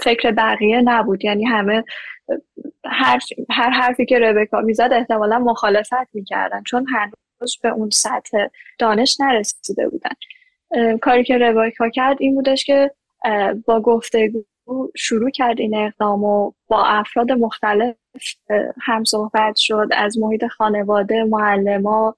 فکر 0.00 0.30
بقیه 0.30 0.80
نبود. 0.80 1.24
یعنی 1.24 1.44
همه 1.44 1.84
هر, 2.84 3.18
هر 3.50 3.70
حرفی 3.70 4.06
که 4.06 4.18
ربکا 4.18 4.60
می‌زد 4.60 4.90
احتمالا 4.92 5.38
مخالفت 5.38 6.14
می‌کردن 6.14 6.62
چون 6.62 6.86
هنوز 6.88 7.58
به 7.62 7.68
اون 7.68 7.90
سطح 7.90 8.46
دانش 8.78 9.20
نرسیده 9.20 9.88
بودن. 9.88 10.10
کاری 10.98 11.24
که 11.24 11.38
ربکا 11.38 11.88
کرد 11.88 12.16
این 12.20 12.34
بودش 12.34 12.64
که 12.64 12.90
با 13.66 13.80
گفتگو 13.80 14.44
شروع 14.96 15.30
کرد 15.30 15.60
این 15.60 15.74
اقدام 15.74 16.24
و 16.24 16.52
با 16.68 16.84
افراد 16.84 17.32
مختلف 17.32 17.96
هم 18.82 19.04
صحبت 19.04 19.56
شد 19.56 19.88
از 19.92 20.18
محیط 20.18 20.46
خانواده 20.46 21.24
معلما 21.24 22.14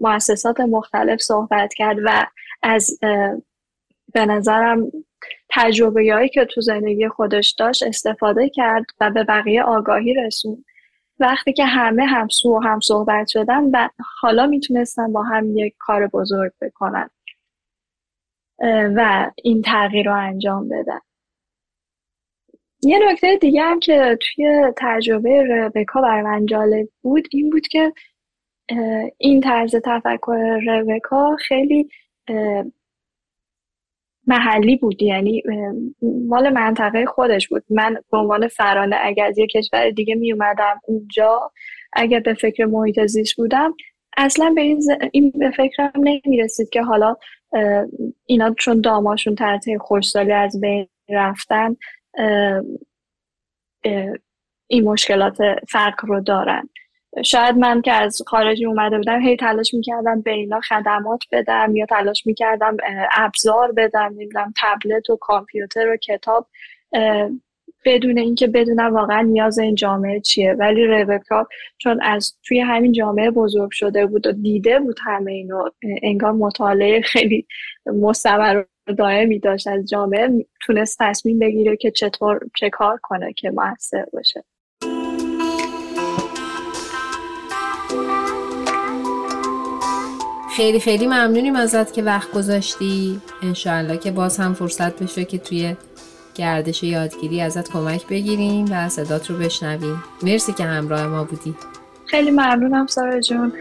مؤسسات 0.00 0.60
مختلف 0.60 1.20
صحبت 1.20 1.74
کرد 1.74 1.96
و 2.04 2.26
از 2.62 2.98
به 4.14 4.26
نظرم 4.26 4.92
تجربه 5.50 6.12
هایی 6.12 6.28
که 6.28 6.44
تو 6.44 6.60
زندگی 6.60 7.08
خودش 7.08 7.54
داشت 7.58 7.82
استفاده 7.82 8.48
کرد 8.48 8.84
و 9.00 9.10
به 9.10 9.24
بقیه 9.24 9.62
آگاهی 9.62 10.14
رسوند. 10.14 10.64
وقتی 11.20 11.52
که 11.52 11.64
همه 11.64 12.04
همسو 12.06 12.56
و 12.56 12.60
هم 12.60 12.80
صحبت 12.80 13.28
شدن 13.28 13.64
و 13.64 13.88
حالا 14.20 14.46
می‌تونستن 14.46 15.12
با 15.12 15.22
هم 15.22 15.56
یک 15.56 15.74
کار 15.78 16.06
بزرگ 16.06 16.52
بکنن 16.60 17.10
و 18.96 19.30
این 19.42 19.62
تغییر 19.62 20.06
رو 20.06 20.16
انجام 20.16 20.68
بدن. 20.68 21.00
یه 22.82 22.98
نکته 23.10 23.36
دیگه 23.36 23.62
هم 23.62 23.80
که 23.80 24.18
توی 24.20 24.72
تجربه 24.76 25.42
ربکا 25.42 26.00
بر 26.00 26.22
من 26.22 26.46
جالب 26.46 26.88
بود 27.02 27.28
این 27.30 27.50
بود 27.50 27.68
که 27.68 27.92
این 29.18 29.40
طرز 29.40 29.76
تفکر 29.84 30.60
ربکا 30.66 31.36
خیلی 31.36 31.88
محلی 34.26 34.76
بود. 34.76 35.02
یعنی 35.02 35.42
مال 36.28 36.48
منطقه 36.50 37.06
خودش 37.06 37.48
بود. 37.48 37.64
من 37.70 37.96
به 38.10 38.18
عنوان 38.18 38.48
فرانه 38.48 38.96
اگر 39.02 39.26
از 39.26 39.38
یه 39.38 39.46
کشور 39.46 39.90
دیگه 39.90 40.14
می 40.14 40.32
اومدم 40.32 40.80
اونجا 40.84 41.52
اگر 41.92 42.20
به 42.20 42.34
فکر 42.34 42.64
محیط 42.64 43.06
زیست 43.06 43.36
بودم 43.36 43.74
اصلا 44.16 44.52
به 44.54 44.60
این, 44.60 44.82
این 45.12 45.30
به 45.30 45.50
فکرم 45.50 45.92
نمی 45.96 46.36
رسید 46.38 46.68
که 46.68 46.82
حالا 46.82 47.16
اینا 48.26 48.54
چون 48.58 48.80
داماشون 48.80 49.34
تحت 49.34 49.64
خوشسالی 49.80 50.32
از 50.32 50.60
بین 50.60 50.88
رفتن 51.08 51.76
این 54.66 54.84
مشکلات 54.84 55.36
فقر 55.68 56.08
رو 56.08 56.20
دارن. 56.20 56.68
شاید 57.24 57.56
من 57.56 57.82
که 57.82 57.92
از 57.92 58.22
خارجی 58.26 58.66
اومده 58.66 58.96
بودم 58.96 59.20
هی 59.20 59.36
تلاش 59.36 59.74
می‌کردم 59.74 60.20
به 60.20 60.30
اینا 60.30 60.60
خدمات 60.60 61.20
بدم 61.32 61.76
یا 61.76 61.86
تلاش 61.86 62.26
می‌کردم 62.26 62.76
ابزار 63.16 63.72
بدم 63.72 64.08
نمی‌دونم 64.12 64.52
تبلت 64.62 65.10
و 65.10 65.16
کامپیوتر 65.16 65.92
و 65.92 65.96
کتاب. 65.96 66.46
بدون 67.84 68.18
اینکه 68.18 68.46
بدونم 68.46 68.94
واقعا 68.94 69.20
نیاز 69.20 69.58
این 69.58 69.74
جامعه 69.74 70.20
چیه. 70.20 70.52
ولی 70.52 70.86
ربکا 70.86 71.48
چون 71.78 72.02
از 72.02 72.34
توی 72.42 72.60
همین 72.60 72.92
جامعه 72.92 73.30
بزرگ 73.30 73.70
شده 73.70 74.06
بود 74.06 74.26
و 74.26 74.32
دیده 74.32 74.80
بود 74.80 74.98
همه 75.04 75.32
اینو 75.32 75.70
انگار 76.02 76.32
مطالعه 76.32 77.00
خیلی 77.00 77.46
مستمر 77.86 78.62
دائمی 78.92 79.38
داشت 79.38 79.66
از 79.66 79.88
جامعه 79.88 80.46
تونست 80.66 80.96
تصمیم 81.00 81.38
بگیره 81.38 81.76
که 81.76 81.90
چطور 81.90 82.40
چه 82.56 82.70
کار 82.70 82.98
کنه 83.02 83.32
که 83.32 83.50
موثر 83.50 84.06
باشه. 84.12 84.44
خیلی 90.56 90.80
خیلی 90.80 91.06
ممنونیم 91.06 91.56
ازت 91.56 91.92
که 91.92 92.02
وقت 92.02 92.32
گذاشتی. 92.32 93.20
انشاءالله 93.42 93.96
که 93.96 94.10
باز 94.10 94.38
هم 94.38 94.54
فرصت 94.54 95.02
بشه 95.02 95.24
که 95.24 95.38
توی 95.38 95.76
گردش 96.34 96.82
یادگیری 96.82 97.40
ازت 97.40 97.72
کمک 97.72 98.06
بگیریم 98.06 98.64
و 98.70 98.88
صدات 98.88 99.30
رو 99.30 99.36
بشنویم. 99.36 100.04
مرسی 100.22 100.52
که 100.52 100.64
همراه 100.64 101.06
ما 101.06 101.24
بودی. 101.24 101.54
خیلی 102.06 102.30
ممنونم 102.30 102.86
سارا 102.86 103.20
جون. 103.20 103.52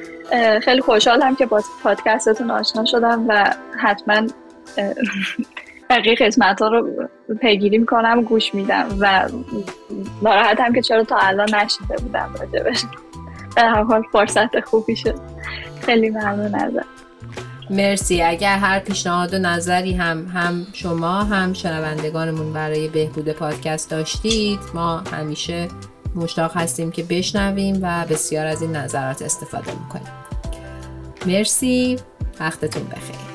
خیلی 0.61 0.81
خوشحالم 0.81 1.35
که 1.35 1.45
با 1.45 1.61
پادکستتون 1.83 2.51
آشنا 2.51 2.85
شدم 2.85 3.25
و 3.27 3.53
حتما 3.79 4.27
بقیه 5.89 6.15
قسمت 6.15 6.61
ها 6.61 6.67
رو 6.67 7.07
پیگیری 7.41 7.77
می‌کنم 7.77 8.21
گوش 8.21 8.55
میدم 8.55 8.87
و 8.99 9.29
ناراحتم 10.21 10.73
که 10.73 10.81
چرا 10.81 11.03
تا 11.03 11.17
الان 11.17 11.55
نشیده 11.55 11.95
بودم 11.95 12.35
راجبش. 12.39 12.83
در 13.55 13.69
هر 13.69 13.83
حال 13.83 14.03
فرصت 14.11 14.59
خوبی 14.59 14.95
شد. 14.95 15.19
خیلی 15.81 16.09
ممنون 16.09 16.55
ازت. 16.55 16.85
مرسی. 17.69 18.21
اگر 18.21 18.57
هر 18.57 18.79
پیشنهاد 18.79 19.33
و 19.33 19.37
نظری 19.37 19.93
هم 19.93 20.25
هم 20.33 20.67
شما 20.73 21.23
هم 21.23 21.53
شنوندگانمون 21.53 22.53
برای 22.53 22.87
بهبود 22.87 23.29
پادکست 23.31 23.91
داشتید 23.91 24.59
ما 24.73 24.97
همیشه 24.97 25.67
مشتاق 26.15 26.57
هستیم 26.57 26.91
که 26.91 27.03
بشنویم 27.03 27.79
و 27.81 28.05
بسیار 28.09 28.45
از 28.45 28.61
این 28.61 28.75
نظرات 28.75 29.21
استفاده 29.21 29.71
می‌کنیم. 29.83 30.13
مرسی. 31.25 31.99
وقتتون 32.39 32.83
بخیر. 32.83 33.26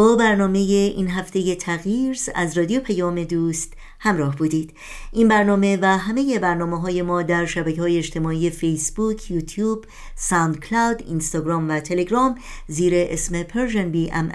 با 0.00 0.16
برنامه 0.16 0.58
این 0.58 1.10
هفته 1.10 1.54
تغییرز 1.54 2.28
از 2.34 2.58
رادیو 2.58 2.80
پیام 2.80 3.24
دوست 3.24 3.72
همراه 3.98 4.36
بودید. 4.36 4.72
این 5.12 5.28
برنامه 5.28 5.78
و 5.82 5.98
همه 5.98 6.38
برنامه 6.38 6.80
های 6.80 7.02
ما 7.02 7.22
در 7.22 7.46
شبکه 7.46 7.80
های 7.80 7.98
اجتماعی 7.98 8.50
فیسبوک، 8.50 9.30
یوتیوب، 9.30 9.84
ساند 10.14 10.60
کلاود، 10.60 11.02
اینستاگرام 11.06 11.68
و 11.68 11.80
تلگرام 11.80 12.38
زیر 12.66 12.92
اسم 12.96 13.42
بی 13.90 14.10
ام 14.12 14.32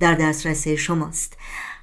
در 0.00 0.14
دسترس 0.14 0.68
شماست. 0.68 1.36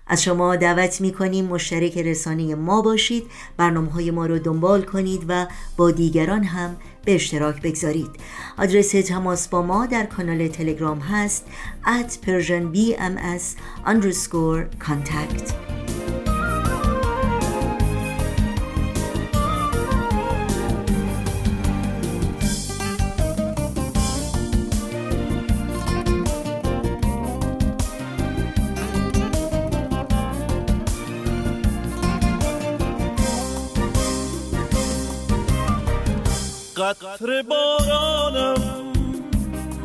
از 0.08 0.24
شما 0.24 0.56
دعوت 0.56 1.02
می 1.02 1.12
کنیم 1.12 1.46
مشترک 1.46 1.98
رسانه 1.98 2.56
ما 2.56 2.82
باشید 2.82 3.24
برنامه 3.58 3.92
های 3.92 4.12
ما 4.12 4.26
رو 4.26 4.40
دنبال 4.40 4.82
کنید 4.82 5.26
و 5.28 5.48
با 5.78 5.92
دیگران 5.92 6.44
هم 6.44 6.76
به 7.06 7.16
اشتراک 7.16 7.62
بگذارید. 7.62 8.10
آدرس 8.58 8.92
تماس 8.92 9.48
با 9.48 9.62
ما 9.62 9.86
در 9.86 10.06
کانال 10.06 10.48
تلگرام 10.48 11.00
هست 11.00 11.46
at 11.86 12.12
persianbms 12.26 13.44
underscore 13.86 14.86
contact. 14.88 15.54
قطر 36.92 37.42
بارانم. 37.42 38.62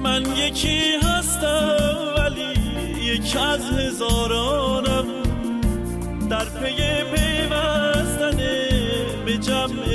من 0.02 0.36
یکی 0.36 0.96
هستم 1.02 2.14
ولی 2.16 2.52
یکی 3.02 3.38
از 3.38 3.60
هزارانم. 3.70 5.06
در 6.30 6.44
پی 6.44 7.04
پیوستن 7.14 8.36
به 9.26 9.38
جمع 9.38 9.87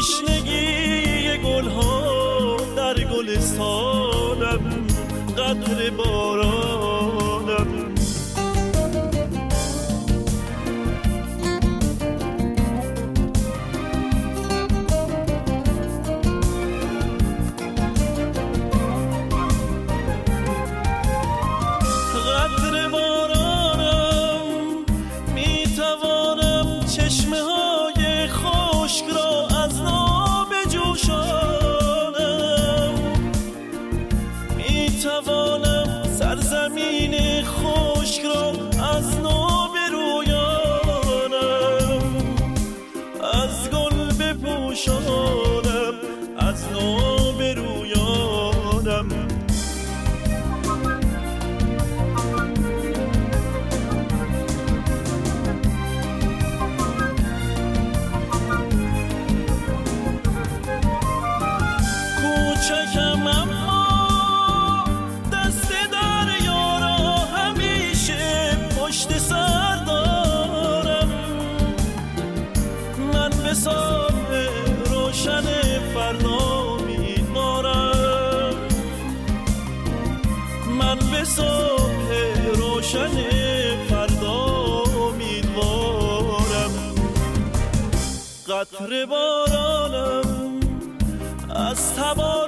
تشنگی 0.00 1.38
گلها 1.38 2.56
در 2.76 2.94
گلستانم 3.04 4.86
قطر 5.38 5.90
بارانم 5.90 6.69
قطر 88.80 89.06
بارانم 89.06 90.60
از 91.50 91.94
تبار 91.94 92.39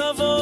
قطر 0.00 0.40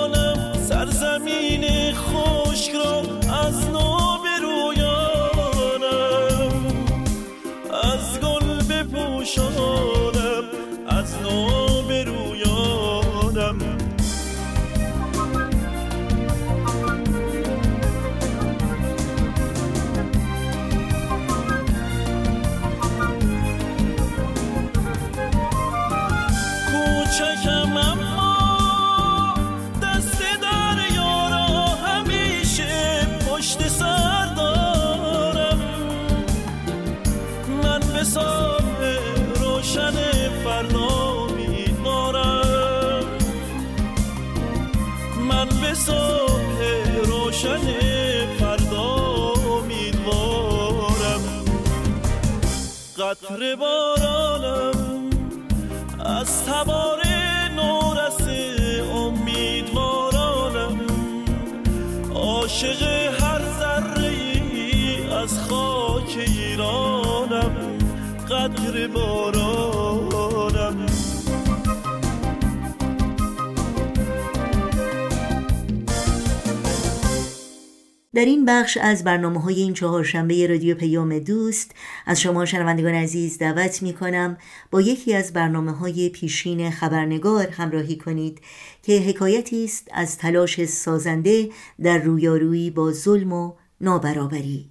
در 78.19 78.25
این 78.25 78.45
بخش 78.45 78.79
از 78.81 79.05
برنامه 79.05 79.41
های 79.41 79.55
این 79.55 79.75
چهارشنبه 79.75 80.47
رادیو 80.47 80.75
پیام 80.75 81.19
دوست 81.19 81.75
از 82.07 82.21
شما 82.21 82.45
شنوندگان 82.45 82.95
عزیز 82.95 83.39
دعوت 83.39 83.83
می 83.83 83.93
کنم 83.93 84.37
با 84.71 84.81
یکی 84.81 85.15
از 85.15 85.33
برنامه 85.33 85.73
های 85.73 86.09
پیشین 86.09 86.71
خبرنگار 86.71 87.47
همراهی 87.47 87.97
کنید 87.97 88.41
که 88.83 88.93
حکایتی 88.93 89.65
است 89.65 89.89
از 89.93 90.19
تلاش 90.19 90.65
سازنده 90.65 91.49
در 91.83 91.99
رویارویی 91.99 92.71
با 92.71 92.93
ظلم 92.93 93.33
و 93.33 93.53
نابرابری. 93.81 94.71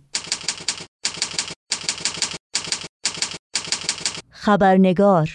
خبرنگار 4.30 5.30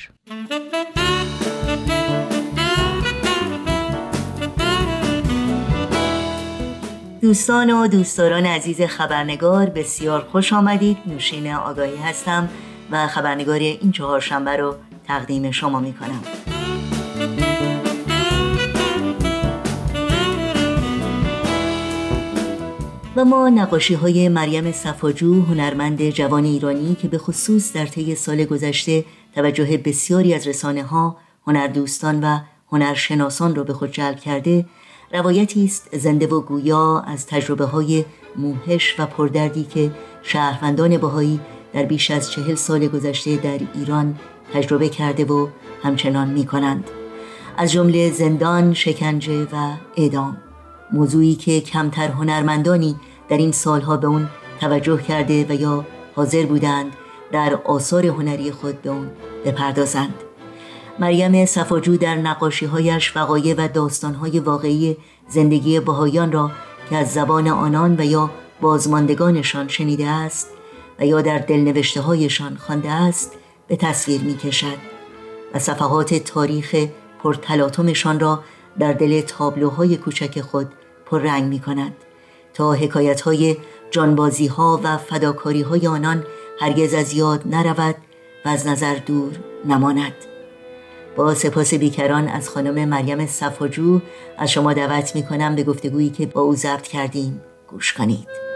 دوستان 7.22 7.70
و 7.70 7.88
دوستداران 7.88 8.46
عزیز 8.46 8.80
خبرنگار 8.80 9.66
بسیار 9.66 10.20
خوش 10.32 10.52
آمدید. 10.52 10.96
نوشین 11.06 11.54
آگاهی 11.54 11.96
هستم 11.96 12.48
و 12.90 13.06
خبرنگار 13.06 13.58
این 13.58 13.92
چهارشنبه 13.92 14.56
رو 14.56 14.74
تقدیم 15.04 15.50
شما 15.50 15.80
می 15.80 15.94
کنم 15.94 16.22
و 23.16 23.24
ما 23.24 23.48
نقاشی 23.48 23.94
های 23.94 24.28
مریم 24.28 24.72
صفاجو 24.72 25.42
هنرمند 25.42 26.11
جوان 26.11 26.44
ایرانی 26.44 26.94
که 26.94 27.08
به 27.08 27.18
خصوص 27.18 27.72
در 27.72 27.87
طی 27.87 28.14
سال 28.14 28.44
گذشته 28.44 29.04
توجه 29.35 29.76
بسیاری 29.76 30.35
از 30.35 30.46
رسانه 30.46 30.82
ها 30.82 31.16
هنردوستان 31.46 32.24
و 32.24 32.38
هنرشناسان 32.72 33.54
را 33.54 33.64
به 33.64 33.72
خود 33.72 33.92
جلب 33.92 34.16
کرده 34.16 34.64
روایتی 35.12 35.64
است 35.64 35.96
زنده 35.96 36.27
و 36.27 36.40
گویا 36.40 37.01
از 37.01 37.27
تجربه 37.27 37.64
های 37.64 38.05
موهش 38.37 38.94
و 38.98 39.07
پردردی 39.07 39.64
که 39.64 39.90
شهروندان 40.22 40.96
بهایی 40.96 41.40
در 41.72 41.83
بیش 41.83 42.11
از 42.11 42.31
چهل 42.31 42.55
سال 42.55 42.88
گذشته 42.88 43.37
در 43.37 43.61
ایران 43.75 44.18
تجربه 44.55 44.88
کرده 44.88 45.25
و 45.25 45.48
همچنان 45.83 46.31
می 46.31 46.46
کنند. 46.46 46.90
از 47.57 47.72
جمله 47.72 48.11
زندان، 48.11 48.75
شکنجه 48.75 49.44
و 49.44 49.72
اعدام 49.96 50.37
موضوعی 50.92 51.35
که 51.35 51.61
کمتر 51.61 52.09
هنرمندانی 52.09 52.96
در 53.29 53.37
این 53.37 53.53
سالها 53.53 53.96
به 53.96 54.07
اون 54.07 54.29
توجه 54.61 55.03
کرده 55.03 55.46
و 55.48 55.53
یا 55.53 55.87
حاضر 56.14 56.46
بودند 56.46 56.92
در 57.33 57.59
آثار 57.64 58.07
هنری 58.07 58.51
خود 58.51 58.83
به 58.83 58.90
اون 58.90 59.11
بپردازند 59.44 60.14
مریم 60.98 61.46
صفاجو 61.46 61.96
در 61.96 62.14
نقاشیهایش 62.14 63.16
وقایع 63.16 63.55
و 63.59 63.68
داستانهای 63.68 64.40
واقعی 64.40 64.96
زندگی 65.28 65.81
بهایان 65.81 66.33
را 66.33 66.50
که 66.90 66.96
از 66.96 67.12
زبان 67.12 67.48
آنان 67.48 67.96
و 68.00 68.05
یا 68.05 68.31
بازماندگانشان 68.61 69.68
شنیده 69.68 70.09
است 70.09 70.48
و 70.98 71.07
یا 71.07 71.20
در 71.20 71.38
دلنوشته 71.38 72.00
هایشان 72.00 72.57
خوانده 72.57 72.90
است 72.90 73.33
به 73.68 73.76
تصویر 73.76 74.20
می 74.20 74.37
کشد 74.37 74.76
و 75.55 75.59
صفحات 75.59 76.14
تاریخ 76.14 76.76
پرتلاطمشان 77.22 78.20
را 78.20 78.42
در 78.78 78.92
دل 78.92 79.20
تابلوهای 79.20 79.96
کوچک 79.96 80.40
خود 80.40 80.72
پررنگ 81.07 81.44
می 81.44 81.61
کند 81.61 81.92
تا 82.55 82.72
حکایت 82.72 83.20
های 83.20 83.57
جانبازی 83.90 84.46
ها 84.46 84.81
و 84.85 84.96
فداکاری 84.96 85.62
های 85.62 85.87
آنان 85.87 86.24
هرگز 86.61 86.94
از 86.94 87.12
یاد 87.12 87.42
نرود 87.46 87.96
و 88.44 88.48
از 88.48 88.66
نظر 88.66 88.94
دور 88.94 89.33
نماند. 89.64 90.32
با 91.16 91.35
سپاس 91.35 91.75
بیکران 91.75 92.29
از 92.29 92.48
خانم 92.48 92.88
مریم 92.88 93.27
صفاجو 93.27 94.01
از 94.38 94.51
شما 94.51 94.72
دعوت 94.72 95.16
می 95.16 95.22
کنم 95.22 95.55
به 95.55 95.62
گفتگویی 95.62 96.11
که 96.11 96.27
با 96.27 96.40
او 96.40 96.55
ضبط 96.55 96.83
کردیم. 96.83 97.40
گوش 97.68 97.92
کنید. 97.92 98.51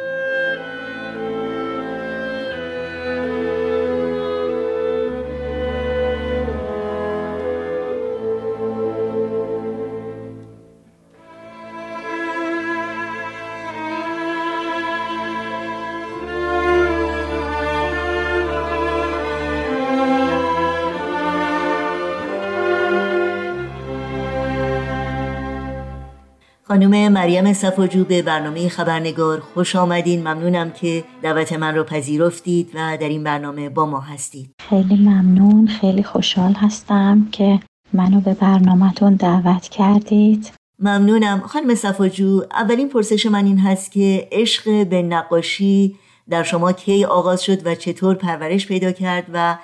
خانم 26.77 27.13
مریم 27.13 27.53
صفاجو 27.53 28.05
به 28.05 28.23
برنامه 28.23 28.69
خبرنگار 28.69 29.41
خوش 29.41 29.77
آمدین. 29.77 30.21
ممنونم 30.21 30.71
که 30.71 31.05
دعوت 31.23 31.53
من 31.53 31.75
رو 31.75 31.85
پذیرفتید 31.85 32.71
و 32.75 32.99
در 33.01 33.09
این 33.09 33.25
برنامه 33.25 33.69
با 33.69 33.87
ما 33.87 34.01
هستید. 34.01 34.51
خیلی 34.71 34.97
ممنون 34.97 35.67
خیلی 35.67 36.03
خوشحال 36.03 36.53
هستم 36.53 37.29
که 37.33 37.61
منو 37.93 38.21
به 38.21 38.35
برنامهتون 38.35 39.15
دعوت 39.15 39.69
کردید. 39.69 40.53
ممنونم. 40.79 41.41
خانم 41.41 41.75
صفاجو 41.75 42.43
اولین 42.51 42.89
پرسش 42.89 43.27
من 43.27 43.45
این 43.45 43.59
هست 43.59 43.93
که 43.93 44.29
عشق 44.33 44.87
به 44.87 45.03
نقاشی 45.03 45.97
در 46.31 46.43
شما 46.43 46.73
کی 46.73 47.05
آغاز 47.05 47.43
شد 47.43 47.67
و 47.67 47.75
چطور 47.75 48.15
پرورش 48.15 48.67
پیدا 48.67 48.93
کرد 48.93 49.27
و 49.33 49.57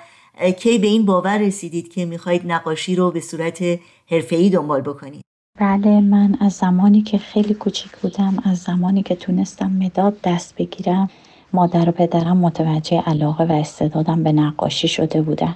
کی 0.59 0.77
به 0.77 0.87
این 0.87 1.05
باور 1.05 1.37
رسیدید 1.37 1.93
که 1.93 2.05
می‌خواهید 2.05 2.51
نقاشی 2.51 2.95
رو 2.95 3.11
به 3.11 3.19
صورت 3.19 3.63
حرفه‌ای 4.11 4.49
دنبال 4.49 4.81
بکنید؟ 4.81 5.23
بله 5.59 6.01
من 6.01 6.37
از 6.39 6.53
زمانی 6.53 7.01
که 7.01 7.17
خیلی 7.17 7.53
کوچیک 7.53 7.91
بودم 7.91 8.37
از 8.43 8.57
زمانی 8.57 9.03
که 9.03 9.15
تونستم 9.15 9.71
مداد 9.71 10.21
دست 10.23 10.55
بگیرم 10.55 11.09
مادر 11.53 11.89
و 11.89 11.91
پدرم 11.91 12.37
متوجه 12.37 13.01
علاقه 13.01 13.43
و 13.43 13.51
استعدادم 13.51 14.23
به 14.23 14.31
نقاشی 14.31 14.87
شده 14.87 15.21
بودن 15.21 15.55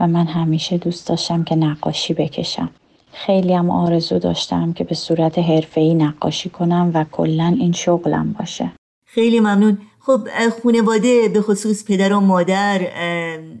و 0.00 0.06
من 0.06 0.26
همیشه 0.26 0.78
دوست 0.78 1.08
داشتم 1.08 1.44
که 1.44 1.56
نقاشی 1.56 2.14
بکشم. 2.14 2.70
خیلی 3.12 3.54
هم 3.54 3.70
آرزو 3.70 4.18
داشتم 4.18 4.72
که 4.72 4.84
به 4.84 4.94
صورت 4.94 5.38
حرفه‌ای 5.38 5.94
نقاشی 5.94 6.50
کنم 6.50 6.90
و 6.94 7.04
کلا 7.04 7.56
این 7.58 7.72
شغلم 7.72 8.32
باشه. 8.38 8.72
خیلی 9.04 9.40
ممنون. 9.40 9.78
خب 10.00 10.20
خانواده 10.62 11.28
به 11.28 11.40
خصوص 11.40 11.84
پدر 11.84 12.12
و 12.12 12.20
مادر 12.20 12.80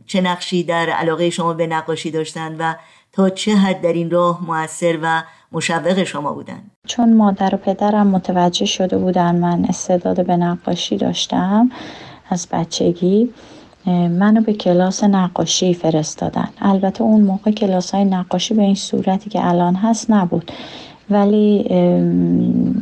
چه 0.06 0.20
نقشی 0.20 0.62
در 0.62 0.90
علاقه 0.90 1.30
شما 1.30 1.54
به 1.54 1.66
نقاشی 1.66 2.10
داشتن 2.10 2.56
و 2.58 2.74
تا 3.12 3.30
چه 3.30 3.54
حد 3.54 3.80
در 3.80 3.92
این 3.92 4.10
راه 4.10 4.44
موثر 4.46 4.98
و 5.02 5.22
مشوق 5.52 6.04
شما 6.04 6.32
بودن 6.32 6.62
چون 6.86 7.12
مادر 7.12 7.54
و 7.54 7.58
پدرم 7.58 8.06
متوجه 8.06 8.66
شده 8.66 8.98
بودن 8.98 9.34
من 9.34 9.64
استعداد 9.64 10.26
به 10.26 10.36
نقاشی 10.36 10.96
داشتم 10.96 11.70
از 12.30 12.48
بچگی 12.52 13.30
منو 13.86 14.40
به 14.40 14.52
کلاس 14.52 15.04
نقاشی 15.04 15.74
فرستادن. 15.74 16.48
البته 16.60 17.02
اون 17.02 17.20
موقع 17.20 17.50
کلاس 17.50 17.94
های 17.94 18.04
نقاشی 18.04 18.54
به 18.54 18.62
این 18.62 18.74
صورتی 18.74 19.30
که 19.30 19.46
الان 19.46 19.74
هست 19.74 20.10
نبود. 20.10 20.52
ولی 21.10 21.68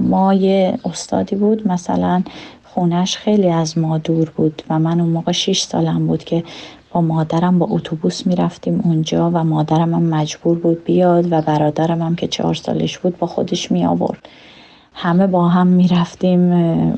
ما 0.01 0.35
یه 0.35 0.79
استادی 0.85 1.37
بود 1.37 1.69
مثلا 1.69 2.23
خونش 2.65 3.17
خیلی 3.17 3.49
از 3.49 3.79
ما 3.79 3.99
دور 3.99 4.31
بود 4.31 4.63
و 4.71 4.79
من 4.79 5.01
اون 5.01 5.09
موقع 5.09 5.33
6 5.33 5.63
سالم 5.63 6.07
بود 6.07 6.25
که 6.25 6.45
با 6.93 7.01
مادرم 7.01 7.59
با 7.59 7.67
اتوبوس 7.71 8.27
می‌رفتیم 8.27 8.81
اونجا 8.85 9.31
و 9.31 9.45
مادرم 9.45 9.95
هم 9.95 10.03
مجبور 10.03 10.59
بود 10.59 10.85
بیاد 10.85 11.33
و 11.33 11.43
برادرم 11.43 12.03
هم 12.03 12.17
که 12.17 12.27
چهار 12.27 12.55
سالش 12.55 12.99
بود 12.99 13.19
با 13.19 13.27
خودش 13.27 13.73
می 13.73 13.87
آورد 13.87 14.29
همه 14.95 15.27
با 15.27 15.49
هم 15.49 15.67
می‌رفتیم 15.67 16.53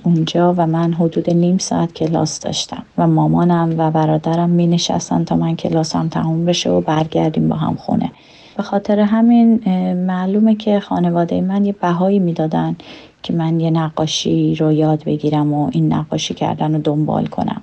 اونجا 0.05 0.55
و 0.57 0.67
من 0.67 0.93
حدود 0.93 1.31
نیم 1.31 1.59
ساعت 1.59 1.93
کلاس 1.93 2.41
داشتم 2.41 2.83
و 2.99 3.07
مامانم 3.07 3.75
و 3.79 3.91
برادرم 3.91 4.51
می 4.51 4.67
نشستن 4.67 5.25
تا 5.25 5.37
من 5.37 5.57
کلاسم 5.57 6.09
تموم 6.09 6.45
بشه 6.45 6.71
و 6.71 6.81
برگردیم 6.81 7.49
با 7.49 7.57
هم 7.57 7.75
خونه. 7.75 8.13
به 8.57 8.63
خاطر 8.63 9.01
همین 9.01 9.61
معلومه 9.95 10.55
که 10.55 10.81
خانواده 10.81 11.41
من 11.41 11.65
یه 11.65 11.73
بهایی 11.73 12.19
می‌دادن 12.19 12.77
که 13.23 13.33
من 13.33 13.61
یه 13.61 13.71
نقاشی 13.71 14.55
رو 14.55 14.73
یاد 14.73 15.05
بگیرم 15.05 15.53
و 15.53 15.71
این 15.73 15.93
نقاشی 15.93 16.35
کردن 16.35 16.75
رو 16.75 16.81
دنبال 16.81 17.27
کنم. 17.27 17.63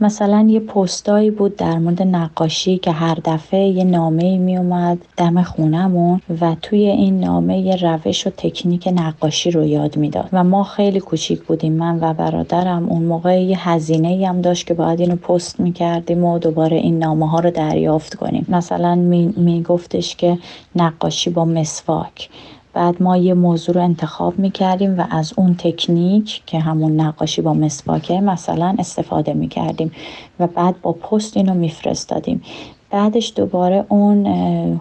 مثلا 0.00 0.46
یه 0.48 0.60
پستایی 0.60 1.30
بود 1.30 1.56
در 1.56 1.78
مورد 1.78 2.02
نقاشی 2.02 2.78
که 2.78 2.90
هر 2.90 3.18
دفعه 3.24 3.68
یه 3.68 3.84
نامه 3.84 4.38
می 4.38 4.56
اومد 4.56 4.98
دم 5.16 5.42
خونمون 5.42 6.20
و 6.40 6.56
توی 6.62 6.78
این 6.78 7.20
نامه 7.20 7.58
یه 7.58 7.76
روش 7.76 8.26
و 8.26 8.30
تکنیک 8.30 8.88
نقاشی 8.96 9.50
رو 9.50 9.64
یاد 9.64 9.96
می‌داد. 9.96 10.28
و 10.32 10.44
ما 10.44 10.64
خیلی 10.64 11.00
کوچیک 11.00 11.42
بودیم. 11.42 11.72
من 11.72 11.98
و 12.00 12.14
برادرم 12.14 12.88
اون 12.88 13.02
موقع 13.02 13.42
یه 13.42 13.68
هزینه 13.68 14.28
هم 14.28 14.40
داشت 14.40 14.66
که 14.66 14.74
باید 14.74 15.00
اینو 15.00 15.16
پست 15.16 15.60
می‌کردیم 15.60 16.24
و 16.24 16.38
دوباره 16.38 16.76
این 16.76 16.98
نامه 16.98 17.30
ها 17.30 17.40
رو 17.40 17.50
دریافت 17.50 18.14
کنیم. 18.14 18.46
مثلا 18.48 18.94
می, 18.94 19.62
گفتش 19.62 20.16
که 20.16 20.38
نقاشی 20.76 21.30
با 21.30 21.44
مسواک. 21.44 22.28
بعد 22.74 23.02
ما 23.02 23.16
یه 23.16 23.34
موضوع 23.34 23.74
رو 23.74 23.80
انتخاب 23.80 24.38
می‌کردیم 24.38 24.98
و 24.98 25.04
از 25.10 25.32
اون 25.36 25.54
تکنیک 25.58 26.42
که 26.46 26.58
همون 26.58 27.00
نقاشی 27.00 27.42
با 27.42 27.54
مسواکه 27.54 28.20
مثلا 28.20 28.76
استفاده 28.78 29.34
می‌کردیم 29.34 29.92
و 30.40 30.46
بعد 30.46 30.80
با 30.82 30.92
پست 30.92 31.36
اینو 31.36 31.54
میفرستادیم. 31.54 32.42
بعدش 32.90 33.32
دوباره 33.36 33.84
اون 33.88 34.26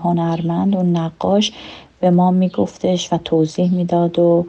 هنرمند 0.04 0.76
اون 0.76 0.98
نقاش 0.98 1.52
به 2.00 2.10
ما 2.10 2.32
میگفتش 2.32 3.14
و 3.14 3.18
توضیح 3.18 3.74
می‌داد 3.74 4.20
و 4.20 4.46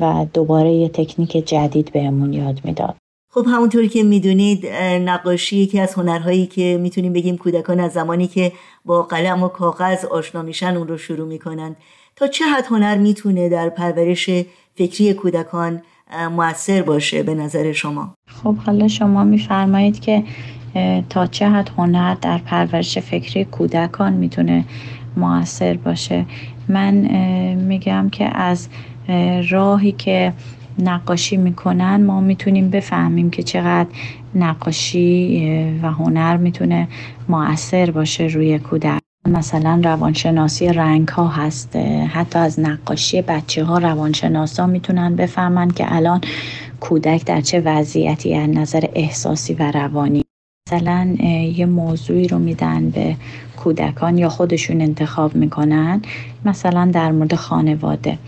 و 0.00 0.26
دوباره 0.34 0.72
یه 0.72 0.88
تکنیک 0.88 1.30
جدید 1.30 1.92
بهمون 1.92 2.32
یاد 2.32 2.60
می‌داد. 2.64 2.94
خب 3.34 3.44
همونطوری 3.46 3.88
که 3.88 4.02
می‌دونید 4.02 4.66
نقاشی 5.00 5.56
یکی 5.56 5.80
از 5.80 5.94
هنرهایی 5.94 6.46
که 6.46 6.78
می‌تونیم 6.82 7.12
بگیم 7.12 7.36
کودکان 7.36 7.80
از 7.80 7.92
زمانی 7.92 8.26
که 8.26 8.52
با 8.84 9.02
قلم 9.02 9.42
و 9.42 9.48
کاغذ 9.48 10.04
آشنا 10.04 10.42
میشن 10.42 10.76
اون 10.76 10.88
رو 10.88 10.98
شروع 10.98 11.28
می‌کنند 11.28 11.76
تا 12.16 12.26
چه 12.26 12.44
حد 12.44 12.66
هنر 12.66 12.98
می‌تونه 12.98 13.48
در 13.48 13.68
پرورش 13.68 14.30
فکری 14.74 15.14
کودکان 15.14 15.82
موثر 16.30 16.82
باشه 16.82 17.22
به 17.22 17.34
نظر 17.34 17.72
شما؟ 17.72 18.14
خب 18.26 18.56
حالا 18.56 18.88
شما 18.88 19.24
میفرمایید 19.24 20.00
که 20.00 20.24
تا 21.10 21.26
چه 21.26 21.48
حد 21.48 21.70
هنر 21.76 22.14
در 22.14 22.38
پرورش 22.38 22.98
فکری 22.98 23.44
کودکان 23.44 24.12
می‌تونه 24.12 24.64
موثر 25.16 25.74
باشه؟ 25.74 26.26
من 26.68 26.94
میگم 27.54 28.08
که 28.12 28.36
از 28.36 28.68
راهی 29.50 29.92
که 29.92 30.32
نقاشی 30.78 31.36
می‌کنن 31.36 32.04
ما 32.04 32.20
می‌تونیم 32.20 32.70
بفهمیم 32.70 33.30
که 33.30 33.42
چقدر 33.42 33.88
نقاشی 34.34 35.78
و 35.82 35.86
هنر 35.86 36.36
می‌تونه 36.36 36.88
موثر 37.28 37.90
باشه 37.90 38.24
روی 38.24 38.58
کودک. 38.58 39.00
مثلا 39.28 39.80
روانشناسی 39.84 40.68
رنگ 40.68 41.08
ها 41.08 41.28
هست 41.28 41.76
حتی 42.12 42.38
از 42.38 42.60
نقاشی 42.60 43.22
بچه 43.22 43.64
ها 43.64 43.78
روانشناس 43.78 44.60
ها 44.60 44.66
می‌تونن 44.66 45.16
بفهمن 45.16 45.70
که 45.70 45.94
الان 45.94 46.20
کودک 46.80 47.24
در 47.24 47.40
چه 47.40 47.60
وضعیتی 47.60 48.34
از 48.34 48.50
نظر 48.50 48.84
احساسی 48.94 49.54
و 49.54 49.70
روانی. 49.70 50.24
مثلا 50.68 51.16
یه 51.56 51.66
موضوعی 51.66 52.28
رو 52.28 52.38
میدن 52.38 52.90
به 52.90 53.16
کودکان 53.56 54.18
یا 54.18 54.28
خودشون 54.28 54.80
انتخاب 54.80 55.36
می‌کنن 55.36 56.02
مثلا 56.44 56.90
در 56.92 57.12
مورد 57.12 57.34
خانواده. 57.34 58.18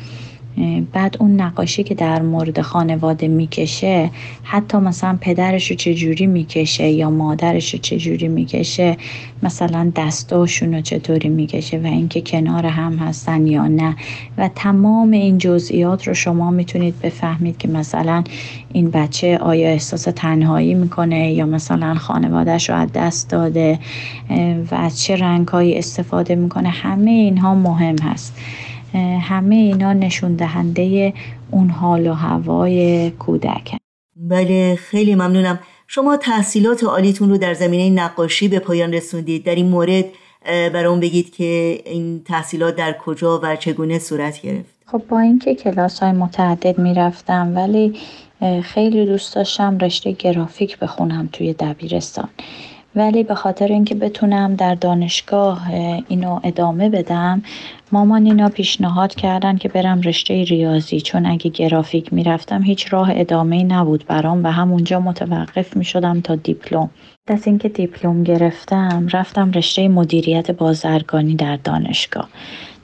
بعد 0.92 1.16
اون 1.21 1.40
نقاشی 1.40 1.83
که 1.83 1.95
در 1.95 2.23
مورد 2.23 2.61
خانواده 2.61 3.29
می‌کشه 3.29 4.11
حتی 4.42 4.79
مثلا 4.79 5.19
پدرش 5.21 5.71
رو 5.71 5.77
چجوری 5.77 6.27
می‌کشه 6.27 6.88
یا 6.88 7.11
مادرش 7.11 7.75
رو 7.75 7.81
چجوری 7.81 8.29
می‌کشه 8.29 8.97
مثلا 9.42 9.92
دستاشون 9.97 10.75
رو 10.75 10.81
چطوری 10.81 11.29
می‌کشه 11.29 11.79
و 11.79 11.87
اینکه 11.87 12.21
کنار 12.21 12.66
هم 12.66 12.97
هستن 12.97 13.47
یا 13.47 13.66
نه. 13.66 13.97
و 14.38 14.51
تمام 14.55 15.11
این 15.11 15.38
جزئیات 15.38 16.09
رو 16.09 16.14
شما 16.14 16.51
می‌تونید 16.51 17.01
بفهمید 17.01 17.59
که 17.59 17.69
مثلا 17.69 18.25
این 18.73 18.90
بچه 18.90 19.38
آیا 19.38 19.69
احساس 19.69 20.03
تنهایی 20.03 20.75
می‌کنه 20.75 21.33
یا 21.33 21.47
مثلا 21.47 21.95
خانوادهش 21.95 22.71
رو 22.71 22.77
از 22.77 22.92
دست 22.92 23.31
داده 23.31 23.79
و 24.71 24.75
از 24.75 25.01
چه 25.03 25.16
رنگهایی 25.16 25.79
استفاده 25.79 26.35
می‌کنه. 26.35 26.69
همه 26.69 27.11
اینها 27.11 27.55
مهم 27.55 27.99
هست. 27.99 28.38
همه 29.20 29.55
اینا 29.55 29.92
نشون 29.92 30.35
دهنده 30.35 31.12
اون 31.51 31.70
حال 31.70 32.07
و 32.07 32.12
هوای 32.12 33.11
کودک. 33.11 33.77
بله 34.16 34.77
خیلی 34.77 35.14
ممنونم. 35.14 35.59
شما 35.87 36.16
تحصیلات 36.16 36.85
عالیتون 36.85 37.31
رو 37.31 37.38
در 37.38 37.55
زمینه 37.55 38.03
نقاشی 38.03 38.49
به 38.49 38.59
پایان 38.59 38.92
رسوندید. 38.92 39.44
در 39.44 39.55
این 39.55 39.68
مورد 39.68 40.05
برام 40.46 41.01
بگید 41.01 41.35
که 41.35 41.81
این 41.87 42.22
تحصیلات 42.25 42.77
در 42.77 42.92
کجا 42.92 43.40
و 43.42 43.57
چگونه 43.57 43.99
صورت 43.99 44.42
گرفت. 44.42 44.77
خب 44.87 45.03
با 45.09 45.20
اینکه 45.20 45.55
کلاس 45.55 46.03
های 46.03 46.12
متعدد 46.12 46.79
می‌رفتم 46.79 47.53
ولی 47.57 47.92
خیلی 48.62 49.07
دوست 49.07 49.35
داشتم 49.35 49.79
رشته 49.79 50.12
گرافیک 50.12 50.79
بخونم 50.79 51.29
توی 51.33 51.53
دبیرستان. 51.53 52.29
ولی 52.96 53.22
به 53.22 53.35
خاطر 53.35 53.66
اینکه 53.66 53.94
بتونم 53.94 54.54
در 54.54 54.74
دانشگاه 54.74 55.70
اینو 56.09 56.40
ادامه 56.44 56.88
بدم 56.88 57.42
مامان 57.92 58.26
اینا 58.26 58.48
پیشنهاد 58.48 59.14
کردن 59.14 59.56
که 59.56 59.68
برم 59.68 60.00
رشته 60.00 60.44
ریاضی. 60.44 61.00
چون 61.00 61.26
اگه 61.26 61.50
گرافیک 61.50 62.12
می‌رفتم 62.12 62.62
هیچ 62.62 62.92
راه 62.92 63.11
ادامه 63.14 63.64
نبود 63.64 64.04
برام 64.06 64.44
و 64.44 64.48
همونجا 64.48 65.00
متوقف 65.00 65.76
می 65.76 65.85
شدم 65.85 66.20
تا 66.20 66.35
دیپلم. 66.35 66.90
از 67.26 67.46
اینکه 67.46 67.68
دیپلم 67.68 68.22
گرفتم 68.22 69.06
رفتم 69.12 69.50
رشته 69.50 69.88
مدیریت 69.88 70.50
بازرگانی 70.50 71.35
در 71.35 71.56
دانشگاه. 71.56 72.28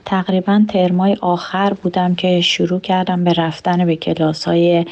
تقریبا 0.05 0.65
ترمای 0.67 1.17
آخر 1.21 1.73
بودم 1.73 2.15
که 2.15 2.41
شروع 2.41 2.79
کردم 2.79 3.23
به 3.23 3.33
رفتن 3.33 3.85
به 3.85 3.95
کلاس 3.95 4.45
های 4.47 4.85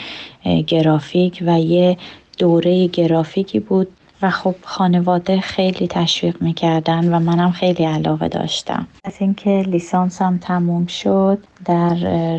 گرافیک 0.67 1.43
و 1.45 1.59
یه 1.59 1.97
دوره 2.37 2.87
گرافیکی 2.87 3.59
بود 3.59 3.87
و 4.21 4.29
خب 4.29 4.55
خانواده 4.61 5.39
خیلی 5.39 5.87
تشویق 5.87 6.41
می‌کردن 6.41 7.13
و 7.13 7.19
منم 7.19 7.51
خیلی 7.51 7.83
علاقه 7.83 8.27
داشتم. 8.27 8.87
از 9.03 9.13
اینکه 9.19 9.63
لیسانسم 9.67 10.37
تموم 10.37 10.85
شد 10.85 11.37
در 11.65 11.93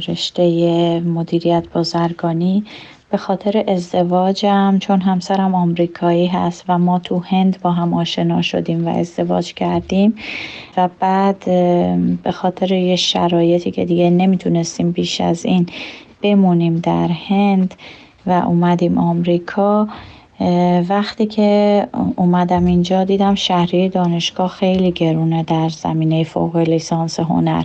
رشته 0.08 1.00
مدیریت 1.00 1.64
بازرگانی 1.72 2.64
به 3.10 3.18
خاطر 3.18 3.64
ازدواجم 3.68 4.78
چون 4.78 5.00
همسرم 5.00 5.54
آمریکایی 5.54 6.26
هست 6.26 6.64
و 6.68 6.78
ما 6.78 6.98
تو 6.98 7.18
هند 7.18 7.60
با 7.62 7.72
هم 7.72 7.94
آشنا 7.94 8.42
شدیم 8.42 8.86
و 8.86 8.88
ازدواج 8.88 9.54
کردیم 9.54 10.14
و 10.76 10.88
بعد 11.00 11.44
به 12.22 12.32
خاطر 12.32 12.72
یه 12.72 12.96
شرایطی 12.96 13.70
که 13.70 13.84
دیگه 13.84 14.10
نمی‌تونستیم 14.10 14.90
بیش 14.90 15.20
از 15.20 15.44
این 15.44 15.66
بمونیم 16.22 16.76
در 16.76 17.08
هند 17.28 17.74
و 18.26 18.30
اومدیم 18.30 18.98
آمریکا 18.98 19.88
وقتی 20.88 21.26
که 21.26 21.88
اومدم 22.16 22.64
اینجا 22.64 23.04
دیدم 23.04 23.34
شهری 23.34 23.88
دانشگاه 23.88 24.48
خیلی 24.48 24.92
گرونه 24.92 25.42
در 25.42 25.68
زمینه 25.68 26.24
فوق 26.24 26.56
لیسانس 26.56 27.20
هنر. 27.20 27.64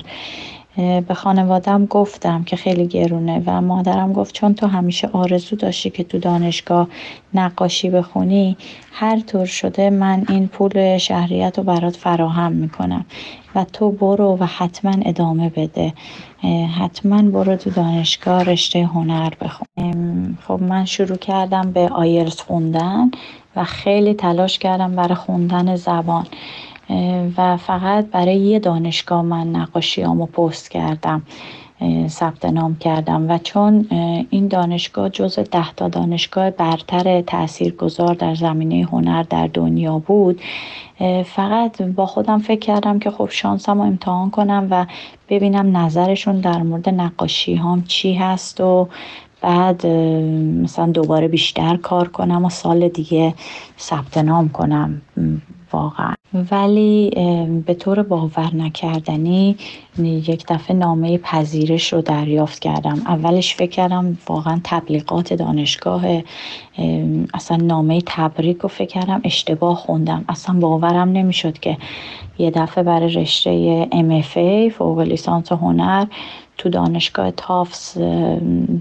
به 0.78 1.14
خانوادم 1.14 1.86
گفتم 1.86 2.44
که 2.44 2.56
خیلی 2.56 2.88
گرونه 2.88 3.44
و 3.46 3.62
مادرم 3.62 4.14
گفت 4.14 4.34
چون 4.34 4.54
تو 4.54 4.68
همیشه 4.68 5.10
آرزو 5.14 5.56
داشتی 5.56 5.90
که 5.90 6.04
تو 6.04 6.20
دانشگاه 6.20 6.88
نقاشی 7.34 7.90
بخونی 7.90 8.58
هر 8.92 9.20
طور 9.20 9.46
شده 9.46 9.90
من 9.90 10.26
این 10.30 10.48
پول 10.48 10.98
شهریت 10.98 11.58
رو 11.58 11.64
برات 11.64 11.96
فراهم 11.96 12.52
می‌کنم 12.52 13.06
و 13.56 13.64
تو 13.74 13.92
برو 13.92 14.38
و 14.40 14.46
حتما 14.46 14.94
ادامه 15.06 15.50
بده. 15.50 15.94
حتما 16.80 17.22
برو 17.22 17.56
تو 17.56 17.70
دانشگاه 17.70 18.44
رشته 18.44 18.86
هنر 18.86 19.34
بخون. 19.42 20.38
خب 20.48 20.62
من 20.62 20.86
شروع 20.86 21.18
کردم 21.18 21.72
به 21.72 21.90
آیلتس 21.90 22.42
خوندن 22.42 23.12
و 23.56 23.64
خیلی 23.64 24.14
تلاش 24.14 24.60
کردم 24.60 24.96
برای 24.96 25.16
خوندن 25.16 25.76
زبان. 25.76 26.28
و 27.38 27.58
فقط 27.58 28.06
برای 28.06 28.36
یه 28.36 28.60
دانشگاه 28.60 29.22
من 29.22 29.48
نقاشیامو 29.48 30.26
پست 30.26 30.72
کردم 30.72 31.22
ثبت 32.08 32.46
نام 32.46 32.76
کردم 32.76 33.30
و 33.30 33.38
چون 33.38 33.88
این 34.30 34.48
دانشگاه 34.48 35.10
جز 35.10 35.40
ده 35.40 35.74
تا 35.74 35.90
دانشگاه 35.90 36.50
برتر 36.50 37.24
گذار 37.80 38.14
در 38.14 38.36
زمینه 38.36 38.88
هنر 38.92 39.24
در 39.24 39.48
دنیا 39.48 40.00
بود 40.00 40.42
فقط 41.26 41.82
با 41.82 42.06
خودم 42.06 42.40
فکر 42.40 42.60
کردم 42.60 43.00
که 43.00 43.12
خب 43.12 43.30
شانسم 43.32 43.78
رو 43.78 43.88
امتحان 43.88 44.30
کنم 44.30 44.68
و 44.72 44.86
ببینم 45.30 45.78
نظرشون 45.78 46.40
در 46.40 46.64
مورد 46.64 46.90
نقاشی 46.90 47.56
هم 47.56 47.84
چی 47.88 48.14
هست 48.14 48.62
و 48.62 48.88
بعد 49.42 49.88
مثلا 50.64 50.86
دوباره 50.86 51.28
بیشتر 51.28 51.78
کار 51.78 52.08
کنم 52.08 52.46
و 52.46 52.50
سال 52.50 52.88
دیگه 52.88 53.34
ثبت 53.80 54.18
نام 54.18 54.50
کنم. 54.50 55.02
واقعا. 55.74 56.14
ولی 56.52 57.10
به 57.66 57.74
طور 57.74 58.04
باور 58.04 58.56
نکردنی 58.56 59.56
یک 60.00 60.46
دفعه 60.50 60.76
نامه 60.76 61.18
پذیرش 61.18 61.94
رو 61.94 62.02
دریافت 62.02 62.60
کردم. 62.60 63.02
اولش 63.06 63.56
فکر 63.56 63.72
کردم 63.72 64.18
واقعا 64.28 64.62
تبلیغات 64.64 65.34
دانشگاه 65.34 66.04
اصلا 67.34 67.58
نامه 67.58 68.02
تبریک 68.06 68.58
رو 68.58 68.70
فکر 68.70 68.88
کردم 68.88 69.22
اشتباه 69.24 69.76
خوندم. 69.76 70.26
اصلا 70.30 70.60
باورم 70.60 71.12
نمی‌شد 71.12 71.60
که 71.60 71.78
یه 72.40 72.52
دفعه 72.52 72.84
برای 72.84 73.14
رشته 73.14 73.86
MFA 73.92 74.74
فوق 74.74 75.00
لیسانس 75.00 75.52
هنر 75.52 76.06
تو 76.58 76.70
دانشگاه 76.70 77.32
تافس 77.32 77.98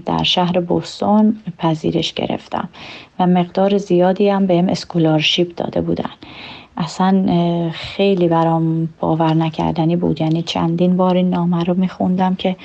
در 0.05 0.23
شهر 0.23 0.59
بوستون 0.59 1.37
پذیرش 1.57 2.13
گرفتم. 2.13 2.69
و 3.19 3.27
مقدار 3.27 3.77
زیادی 3.77 4.29
هم 4.29 4.47
بهم 4.47 4.69
اسکولارشیپ 4.69 5.55
داده 5.55 5.81
بودن. 5.81 6.09
اصلا 6.77 7.25
خیلی 7.73 8.27
برام 8.27 8.89
باور 8.99 9.33
نکردنی 9.33 9.95
بود. 9.95 10.21
یعنی 10.21 10.41
چندین 10.41 10.97
بار 10.97 11.15
این 11.15 11.29
نامه 11.29 11.63
رو 11.63 11.73
میخوندم 11.73 12.35
که 12.35 12.55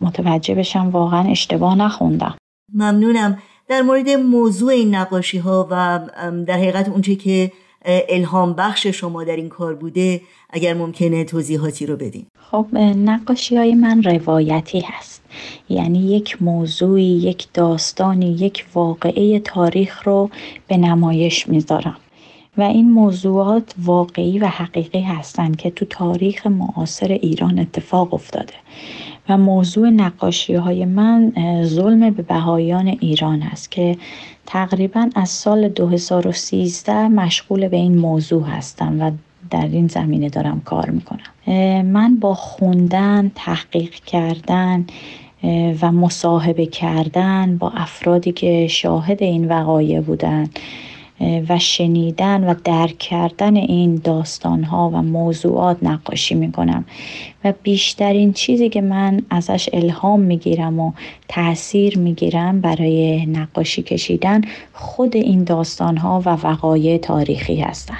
متوجه 0.00 0.54
بشم 0.54 0.90
واقعا 0.90 1.30
اشتباه 1.30 1.74
نخوندم. 1.74 2.34
ممنونم. 2.74 3.38
در 3.68 3.82
مورد 3.82 4.08
موضوع 4.08 4.72
این 4.72 4.94
نقاشی 4.94 5.38
ها 5.38 5.68
و 5.70 6.00
در 6.46 6.54
حقیقت 6.54 6.88
اونچه 6.88 7.14
که 7.14 7.52
الهام 8.08 8.52
بخش 8.52 8.86
شما 8.86 9.24
در 9.24 9.36
این 9.36 9.48
کار 9.48 9.74
بوده 9.74 10.20
اگر 10.50 10.74
ممکنه 10.74 11.24
توضیحاتی 11.24 11.86
رو 11.86 11.96
بدین. 11.96 12.26
خب 12.50 12.66
نقاشی 12.96 13.56
های 13.56 13.74
من 13.74 14.02
روایتی 14.02 14.80
هست. 14.80 15.22
یعنی 15.68 15.98
یک 15.98 16.42
موضوعی 16.42 17.04
یک 17.04 17.46
داستانی 17.54 18.32
یک 18.32 18.66
واقعه 18.74 19.38
تاریخ 19.38 20.02
رو 20.06 20.30
به 20.68 20.76
نمایش 20.76 21.48
می‌ذارم. 21.48 21.96
و 22.58 22.62
این 22.62 22.90
موضوعات 22.90 23.74
واقعی 23.84 24.38
و 24.38 24.46
حقیقی 24.46 25.00
هستند 25.00 25.56
که 25.56 25.70
تو 25.70 25.84
تاریخ 25.84 26.46
معاصر 26.46 27.08
ایران 27.08 27.58
اتفاق 27.58 28.14
افتاده 28.14 28.54
و 29.28 29.36
موضوع 29.38 29.88
نقاشی 29.88 30.54
های 30.54 30.84
من 30.84 31.32
ظلم 31.64 32.10
به 32.10 32.22
بهایان 32.22 32.86
ایران 33.00 33.42
است 33.42 33.70
که 33.70 33.96
تقریبا 34.46 35.10
از 35.14 35.28
سال 35.28 35.68
2013 35.68 37.08
مشغول 37.08 37.68
به 37.68 37.76
این 37.76 37.98
موضوع 37.98 38.42
هستم 38.42 39.00
و 39.00 39.10
در 39.50 39.68
این 39.72 39.86
زمینه 39.86 40.28
دارم 40.28 40.60
کار 40.64 40.90
می‌کنم. 40.90 41.52
من 41.82 42.16
با 42.16 42.34
خوندن 42.34 43.30
تحقیق 43.34 43.94
کردن 43.94 44.86
و 45.82 45.92
مصاحبه 45.92 46.66
کردن 46.66 47.56
با 47.58 47.70
افرادی 47.70 48.32
که 48.32 48.66
شاهد 48.66 49.22
این 49.22 49.48
وقایع 49.48 50.00
بودند 50.00 50.58
و 51.20 51.58
شنیدن 51.58 52.50
و 52.50 52.54
درک 52.64 52.98
کردن 52.98 53.56
این 53.56 54.00
داستان 54.04 54.64
ها 54.64 54.90
و 54.94 55.02
موضوعات 55.02 55.76
نقاشی 55.82 56.34
می 56.34 56.52
کنم 56.52 56.84
و 57.44 57.52
بیشترین 57.62 58.32
چیزی 58.32 58.68
که 58.68 58.80
من 58.80 59.22
ازش 59.30 59.68
الهام 59.72 60.20
می 60.20 60.36
گیرم 60.36 60.80
و 60.80 60.92
تاثیر 61.28 61.98
می 61.98 62.14
گیرم 62.14 62.60
برای 62.60 63.26
نقاشی 63.26 63.82
کشیدن 63.82 64.40
خود 64.72 65.16
این 65.16 65.44
داستان 65.44 65.96
ها 65.96 66.22
و 66.26 66.28
وقایع 66.28 66.98
تاریخی 66.98 67.60
هستن. 67.60 67.98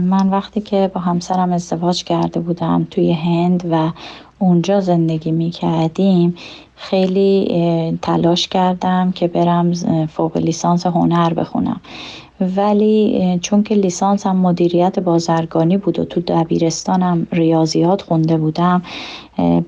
من 0.00 0.30
وقتی 0.30 0.60
که 0.60 0.90
با 0.94 1.00
همسرم 1.00 1.52
ازدواج 1.52 2.04
کرده 2.04 2.40
بودم 2.40 2.86
توی 2.90 3.12
هند 3.12 3.64
و 3.70 3.92
اونجا 4.38 4.80
زندگی 4.80 5.30
می 5.30 5.50
کردیم 5.50 6.34
خیلی 6.80 7.98
تلاش 8.02 8.48
کردم 8.48 9.12
که 9.12 9.28
برم 9.28 9.72
فوق 10.06 10.36
لیسانس 10.36 10.86
هنر 10.86 11.34
بخونم. 11.34 11.80
ولی 12.56 13.38
چون 13.42 13.62
که 13.62 13.74
لیسانس 13.74 14.26
هم 14.26 14.36
مدیریت 14.36 14.98
بازرگانی 14.98 15.76
بود 15.76 15.98
و 15.98 16.04
تو 16.04 16.20
دبیرستانم 16.20 17.26
ریاضیات 17.32 18.02
خونده 18.02 18.36
بودم 18.36 18.82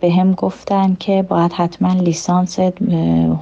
به 0.01 0.13
هم 0.13 0.33
گفتن 0.33 0.97
که 1.01 1.23
باید 1.23 1.53
حتما 1.53 1.93
لیسانس 1.93 2.59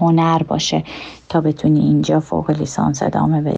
هنر 0.00 0.42
باشه 0.42 0.84
تا 1.28 1.40
بتونی 1.40 1.80
اینجا 1.80 2.20
فوق 2.20 2.50
لیسانس 2.50 3.02
ادامه 3.02 3.42
بدی. 3.42 3.56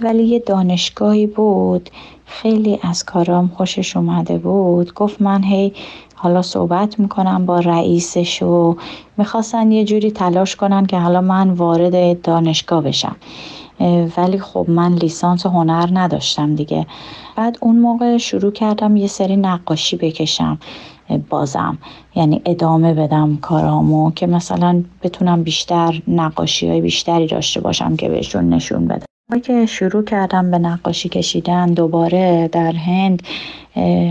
ولی 0.00 0.22
یه 0.24 0.38
دانشگاهی 0.38 1.26
بود 1.26 1.90
خیلی 2.24 2.78
از 2.82 3.04
کارام 3.04 3.48
خوشش 3.56 3.96
اومده 3.96 4.38
بود. 4.38 4.94
گفت 4.94 5.22
من 5.22 5.44
هی 5.44 5.72
حالا 6.14 6.42
صحبت 6.42 7.00
می‌کنم 7.00 7.46
با 7.46 7.58
رئیسش 7.58 8.42
و 8.42 8.76
می‌خواستن 9.16 9.72
یه 9.72 9.84
جوری 9.84 10.10
تلاش 10.10 10.56
کنن 10.56 10.86
که 10.86 10.98
حالا 10.98 11.20
من 11.20 11.50
وارد 11.50 12.22
دانشگاه 12.22 12.82
بشم. 12.82 13.16
ولی 14.16 14.38
خب 14.38 14.66
من 14.68 14.92
لیسانس 14.92 15.46
هنر 15.46 15.88
نداشتم 15.92 16.54
دیگه. 16.54 16.86
بعد 17.36 17.58
اون 17.60 17.80
موقع 17.80 18.16
شروع 18.16 18.52
کردم 18.52 18.96
یه 18.96 19.06
سری 19.06 19.36
نقاشی 19.36 19.96
بکشم 19.96 20.58
بازم. 21.30 21.78
یعنی 22.14 22.42
ادامه 22.44 22.94
بدم 22.94 23.36
کارامو 23.36 24.10
که 24.10 24.26
مثلا 24.26 24.82
بتونم 25.02 25.42
بیشتر 25.42 26.02
نقاشی 26.08 26.68
های 26.68 26.80
بیشتری 26.80 27.26
داشته 27.26 27.60
باشم 27.60 27.96
که 27.96 28.08
بهشون 28.08 28.48
نشون 28.48 28.86
بدم. 28.86 29.13
که 29.42 29.66
شروع 29.66 30.04
کردم 30.04 30.50
به 30.50 30.58
نقاشی 30.58 31.08
کشیدن 31.08 31.66
دوباره 31.66 32.48
در 32.52 32.72
هند 32.72 33.22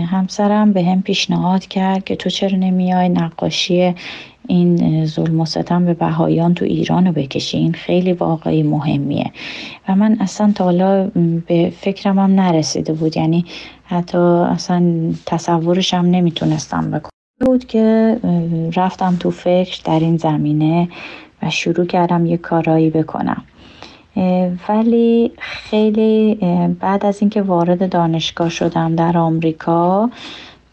همسرم 0.06 0.72
به 0.72 0.84
هم 0.84 1.02
پیشنهاد 1.02 1.66
کرد 1.66 2.04
که 2.04 2.16
تو 2.16 2.30
چرا 2.30 2.58
نمیای 2.58 3.08
نقاشی 3.08 3.94
این 4.48 5.06
ظلم 5.06 5.40
و 5.40 5.44
ستم 5.44 5.84
به 5.84 5.94
بهایان 5.94 6.54
تو 6.54 6.64
ایران 6.64 7.06
رو 7.06 7.12
بکشی؟ 7.12 7.58
این 7.58 7.72
خیلی 7.72 8.12
واقعی 8.12 8.62
مهمیه. 8.62 9.30
و 9.88 9.94
من 9.94 10.16
اصلا 10.20 10.52
تا 10.54 10.64
حالا 10.64 11.10
به 11.46 11.72
فکرم 11.80 12.18
هم 12.18 12.34
نرسیده 12.34 12.92
بود. 12.92 13.16
یعنی 13.16 13.44
حتی 13.84 14.18
اصلا 14.18 15.12
تصورشم 15.26 15.96
نمی‌تونستم 15.96 16.90
بکنم. 16.90 17.10
بود 17.40 17.64
که 17.64 18.16
رفتم 18.76 19.16
تو 19.20 19.30
فکر 19.30 19.80
در 19.84 20.00
این 20.00 20.16
زمینه 20.16 20.88
و 21.42 21.50
شروع 21.50 21.86
کردم 21.86 22.26
یه 22.26 22.36
کارایی 22.36 22.90
بکنم. 22.90 23.44
ولی 24.68 25.32
خیلی 25.38 26.34
بعد 26.80 27.06
از 27.06 27.20
اینکه 27.20 27.42
وارد 27.42 27.92
دانشگاه 27.92 28.48
شدم 28.48 28.96
در 28.96 29.18
آمریکا 29.18 30.10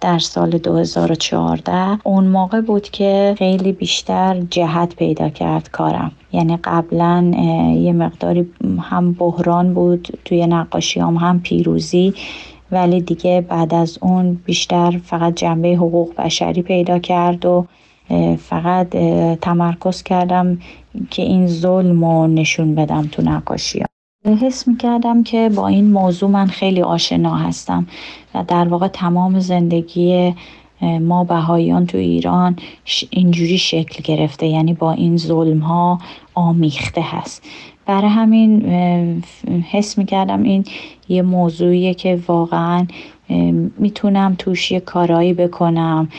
در 0.01 0.19
سال 0.19 0.49
2014 0.49 1.99
اون 2.03 2.23
موقع 2.23 2.61
بود 2.61 2.89
که 2.89 3.35
خیلی 3.37 3.71
بیشتر 3.71 4.41
جهت 4.49 4.95
پیدا 4.95 5.29
کرد 5.29 5.69
کارم. 5.71 6.11
یعنی 6.33 6.57
قبلا 6.63 7.31
یه 7.75 7.93
مقداری 7.93 8.49
هم 8.79 9.13
بحران 9.13 9.73
بود 9.73 10.19
توی 10.25 10.47
نقاشی 10.47 10.99
هم, 10.99 11.15
هم 11.15 11.39
پیروزی 11.39 12.13
ولی 12.71 13.01
دیگه 13.01 13.45
بعد 13.49 13.73
از 13.73 13.97
اون 14.01 14.33
بیشتر 14.45 14.99
فقط 15.05 15.35
جنبه 15.35 15.75
حقوق 15.75 16.15
بشری 16.15 16.61
پیدا 16.61 16.99
کرد 16.99 17.45
و 17.45 17.65
فقط 18.37 18.89
تمرکز 19.41 20.03
کردم 20.03 20.57
که 21.09 21.21
این 21.21 21.47
ظلم 21.47 22.05
رو 22.05 22.27
نشون 22.27 22.75
بدم 22.75 23.07
تو 23.11 23.21
نقاشی 23.21 23.83
حس 24.41 24.67
می 24.67 24.77
کردم 24.77 25.23
که 25.23 25.49
با 25.55 25.67
این 25.67 25.91
موضوع 25.91 26.29
من 26.29 26.47
خیلی 26.47 26.81
آشنا 26.81 27.35
هستم 27.35 27.87
و 28.35 28.43
در 28.47 28.67
واقع 28.67 28.87
تمام 28.87 29.39
زندگی 29.39 30.33
ما 31.01 31.23
بهاییان 31.23 31.85
تو 31.85 31.97
ایران 31.97 32.55
اینجوری 33.09 33.57
شکل 33.57 34.03
گرفته 34.03 34.47
یعنی 34.47 34.73
با 34.73 34.91
این 34.91 35.17
ظلم 35.17 35.59
ها 35.59 35.99
آمیخته 36.33 37.01
هست. 37.01 37.43
برای 37.85 38.09
همین 38.09 38.65
حس 39.71 39.97
می 39.97 40.05
کردم 40.05 40.43
این 40.43 40.63
یه 41.09 41.21
موضوعیه 41.21 41.93
که 41.93 42.19
واقعا 42.27 42.87
می‌تونم 43.77 44.35
توش 44.37 44.71
یه 44.71 44.79
کارایی 44.79 45.33
بکنم. 45.33 46.09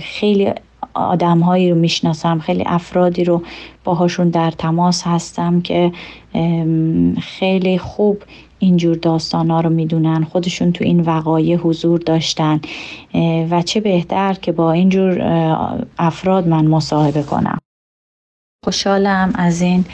خیلی 0.00 0.52
آدمهایی 0.94 1.70
رو 1.70 1.76
می‌شناسم 1.76 2.38
خیلی 2.38 2.64
افرادی 2.66 3.24
رو 3.24 3.42
باهاشون 3.84 4.28
در 4.28 4.50
تماس 4.50 5.02
هستم 5.06 5.60
که 5.60 5.92
خیلی 7.20 7.78
خوب 7.78 8.22
اینجور 8.58 8.96
داستان 8.96 9.50
ها 9.50 9.60
رو 9.60 9.70
می‌دونن 9.70 10.24
خودشون 10.24 10.72
تو 10.72 10.84
این 10.84 11.00
وقایع 11.00 11.56
حضور 11.56 12.00
داشتن 12.00 12.60
و 13.50 13.62
چه 13.62 13.80
بهتر 13.80 14.32
که 14.32 14.52
با 14.52 14.72
اینجور 14.72 15.22
افراد 15.98 16.48
من 16.48 16.66
مصاحبه 16.66 17.22
کنم. 17.22 17.58
خوشحالم 18.64 19.32
از 19.34 19.62
این 19.62 19.84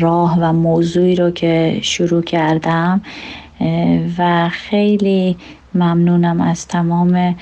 راه 0.00 0.38
و 0.40 0.52
موضوعی 0.52 1.16
رو 1.16 1.30
که 1.30 1.78
شروع 1.82 2.22
کردم 2.22 3.02
و 4.18 4.48
خیلی 4.48 5.36
ممنونم 5.74 6.40
از 6.40 6.68
تمام 6.68 7.36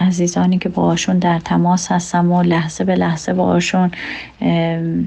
عزیزانی 0.00 0.58
که 0.58 0.68
باهاشون 0.68 1.18
در 1.18 1.38
تماس 1.38 1.92
هستم 1.92 2.32
و 2.32 2.42
لحظه 2.42 2.84
به 2.84 2.94
لحظه 2.94 3.32
باهاشون 3.32 3.90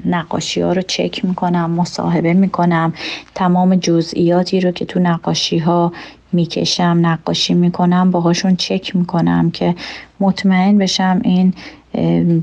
نقاشی 0.04 0.60
ها 0.60 0.72
رو 0.72 0.82
چک 0.82 1.24
می‌کنم 1.24 1.70
مصاحبه 1.70 2.32
می‌کنم. 2.32 2.92
تمام 3.34 3.76
جزئیاتی 3.76 4.60
رو 4.60 4.70
که 4.70 4.84
تو 4.84 5.00
نقاشی 5.00 5.58
ها 5.58 5.92
می‌کشم 6.32 6.98
نقاشی 7.02 7.54
می‌کنم 7.54 8.10
باهاشون 8.10 8.56
چک 8.56 8.96
می‌کنم 8.96 9.50
که 9.50 9.74
مطمئن 10.20 10.78
بشم 10.78 11.20
این 11.24 11.54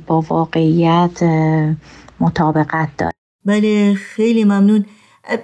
با 0.07 0.21
واقعیت 0.21 1.23
مطابقت 2.19 2.89
داره. 2.97 3.13
بله 3.45 3.93
خیلی 3.93 4.43
ممنون. 4.43 4.85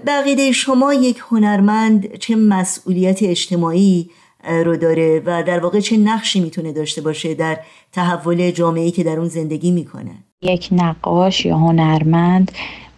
به 0.07 0.20
عقیده 0.20 0.51
شما 0.51 0.93
یک 0.93 1.23
هنرمند 1.31 2.17
چه 2.17 2.35
مسئولیت 2.35 3.23
اجتماعی؟ 3.23 4.09
رو 4.43 4.77
داره 4.77 5.21
و 5.25 5.43
در 5.43 5.59
واقع 5.59 5.79
چه 5.79 5.97
نقشی 5.97 6.39
می‌تونه 6.39 6.71
داشته 6.71 7.01
باشه 7.01 7.33
در 7.33 7.57
تحول 7.91 8.51
جامعه‌ای 8.51 8.91
که 8.91 9.03
در 9.03 9.19
اون 9.19 9.27
زندگی 9.27 9.71
می‌کنه؟ 9.71 10.11
یک 10.41 10.69
نقاش 10.71 11.45
یا 11.45 11.57
هنرمند 11.57 12.51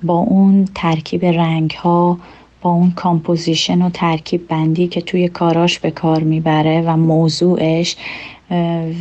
با 0.03 0.17
اون 0.17 0.67
ترکیب 0.75 1.25
رنگ 1.25 1.71
ها 1.71 2.17
با 2.61 2.69
اون 2.69 2.91
composition 2.91 3.81
و 3.81 3.89
ترکیب 3.89 4.47
بندی 4.47 4.87
که 4.87 5.01
توی 5.01 5.27
کاراش 5.27 5.79
به 5.79 5.91
کار 5.91 6.23
می‌بره 6.23 6.81
و 6.81 6.97
موضوعش 6.97 7.95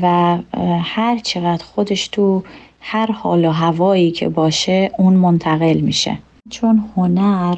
و 0.03 0.38
هر 0.82 1.18
چقدر 1.18 1.64
خودش 1.64 2.09
تو 2.09 2.42
هر 2.80 3.12
حال 3.12 3.45
و 3.45 3.51
هوایی 3.51 4.11
که 4.11 4.28
باشه 4.28 4.90
اون 4.99 5.12
منتقل 5.12 5.80
میشه. 5.80 6.18
چون 6.51 6.84
هنر 6.97 7.57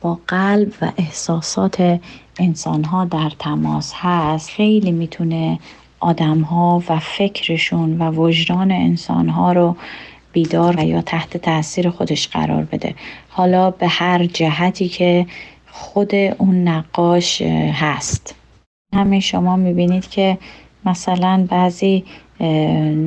با 0.00 0.18
قلب 0.28 0.72
و 0.82 0.92
احساسات 0.98 2.00
انسان 2.38 2.84
ها 2.84 3.04
در 3.04 3.32
تماس 3.38 3.92
هست. 3.96 4.50
خیلی 4.50 4.92
می‌تونه 4.92 5.58
آدم 6.00 6.40
ها 6.40 6.82
و 6.88 6.98
فکرشون 6.98 7.98
و 7.98 8.10
وجدان 8.10 8.70
انسان 8.70 9.28
ها 9.28 9.52
رو 9.52 9.76
بیدار 10.32 10.76
و 10.78 10.84
یا 10.84 11.02
تحت 11.02 11.36
تاثیر 11.36 11.90
خودش 11.90 12.28
قرار 12.28 12.64
بده. 12.64 12.94
حالا 13.28 13.70
به 13.70 13.88
هر 13.88 14.26
جهتی 14.26 14.88
که 14.88 15.26
خود 15.70 16.14
اون 16.14 16.68
نقاش 16.68 17.42
هست. 17.72 18.34
همین 18.94 19.20
شما 19.20 19.56
می‌بینید 19.56 20.08
که 20.08 20.38
مثلا 20.84 21.46
بعضی 21.50 22.04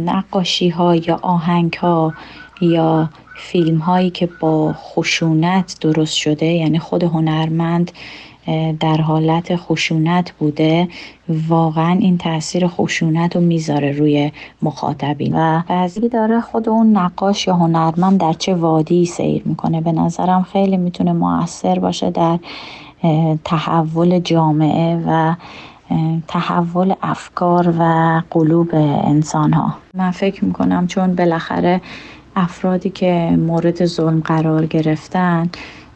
نقاشی 0.06 0.70
ها 0.70 0.96
یا 0.96 1.20
آهنگ 1.22 1.74
ها 1.74 2.14
یا 2.62 3.10
فیلم 3.38 3.78
هایی 3.78 4.10
که 4.10 4.30
با 4.40 4.74
خشونت 4.74 5.78
درست 5.82 6.16
شده 6.16 6.46
یعنی 6.46 6.80
خود 6.80 7.04
هنرمند 7.04 7.92
در 8.80 8.98
حالت 8.98 9.56
خشونت 9.56 10.32
بوده 10.32 10.88
واقعا 11.48 11.92
این 12.00 12.18
تاثیر 12.18 12.68
خشونت 12.68 13.36
رو 13.36 13.42
می‌ذاره 13.42 13.92
روی 13.92 14.32
مخاطبین. 14.62 15.34
و 15.36 15.62
بعضی 15.68 16.10
داره 16.10 16.42
خود 16.42 16.70
اون 16.70 16.98
نقاش 16.98 17.48
یا 17.48 17.56
هنرمند 17.56 18.20
در 18.20 18.34
چه 18.34 18.54
وادی 18.54 19.06
سیر 19.06 19.42
می‌کنه. 19.46 19.82
به 19.82 19.92
نظرم 19.92 20.44
خیلی 20.44 20.78
می‌تونه 20.78 21.14
موثر 21.14 21.80
باشه 21.80 22.12
در 22.12 22.40
تحول 23.46 24.20
جامعه 24.20 25.04
و 25.08 25.36
تحول 26.28 26.94
افکار 27.02 27.74
و 27.80 27.84
قلوب 28.32 28.70
انسان 28.74 29.54
ها 29.54 29.74
من 29.94 30.12
فکر 30.12 30.46
می‌کنم 30.46 30.88
چون 30.88 31.16
بالاخره 31.16 31.82
افرادی 32.36 32.90
که 32.90 33.38
مورد 33.38 33.86
ظلم 33.86 34.20
قرار 34.20 34.66
گرفتن 34.66 35.50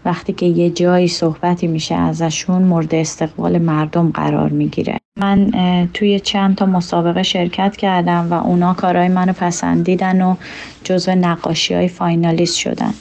وقتی 0.05 0.33
که 0.33 0.45
یه 0.45 0.69
جایی 0.69 1.07
صحبتی 1.07 1.67
میشه 1.67 1.95
ازشون 1.95 2.61
مورد 2.61 2.95
استقبال 2.95 3.57
مردم 3.57 4.11
قرار 4.11 4.49
می‌گیره. 4.49 4.97
من 5.19 5.51
توی 5.93 6.19
چند 6.19 6.55
تا 6.55 6.65
مسابقه 6.65 7.23
شرکت 7.23 7.75
کردم 7.75 8.27
و 8.31 8.33
اونا 8.33 8.73
کارهای 8.73 9.07
منو 9.07 9.33
پسندیدن 9.33 10.21
و 10.21 10.35
جزو 10.83 11.11
نقاشی 11.11 11.73
های 11.73 11.87
فاینالیست 11.87 12.57
شدن. 12.57 12.93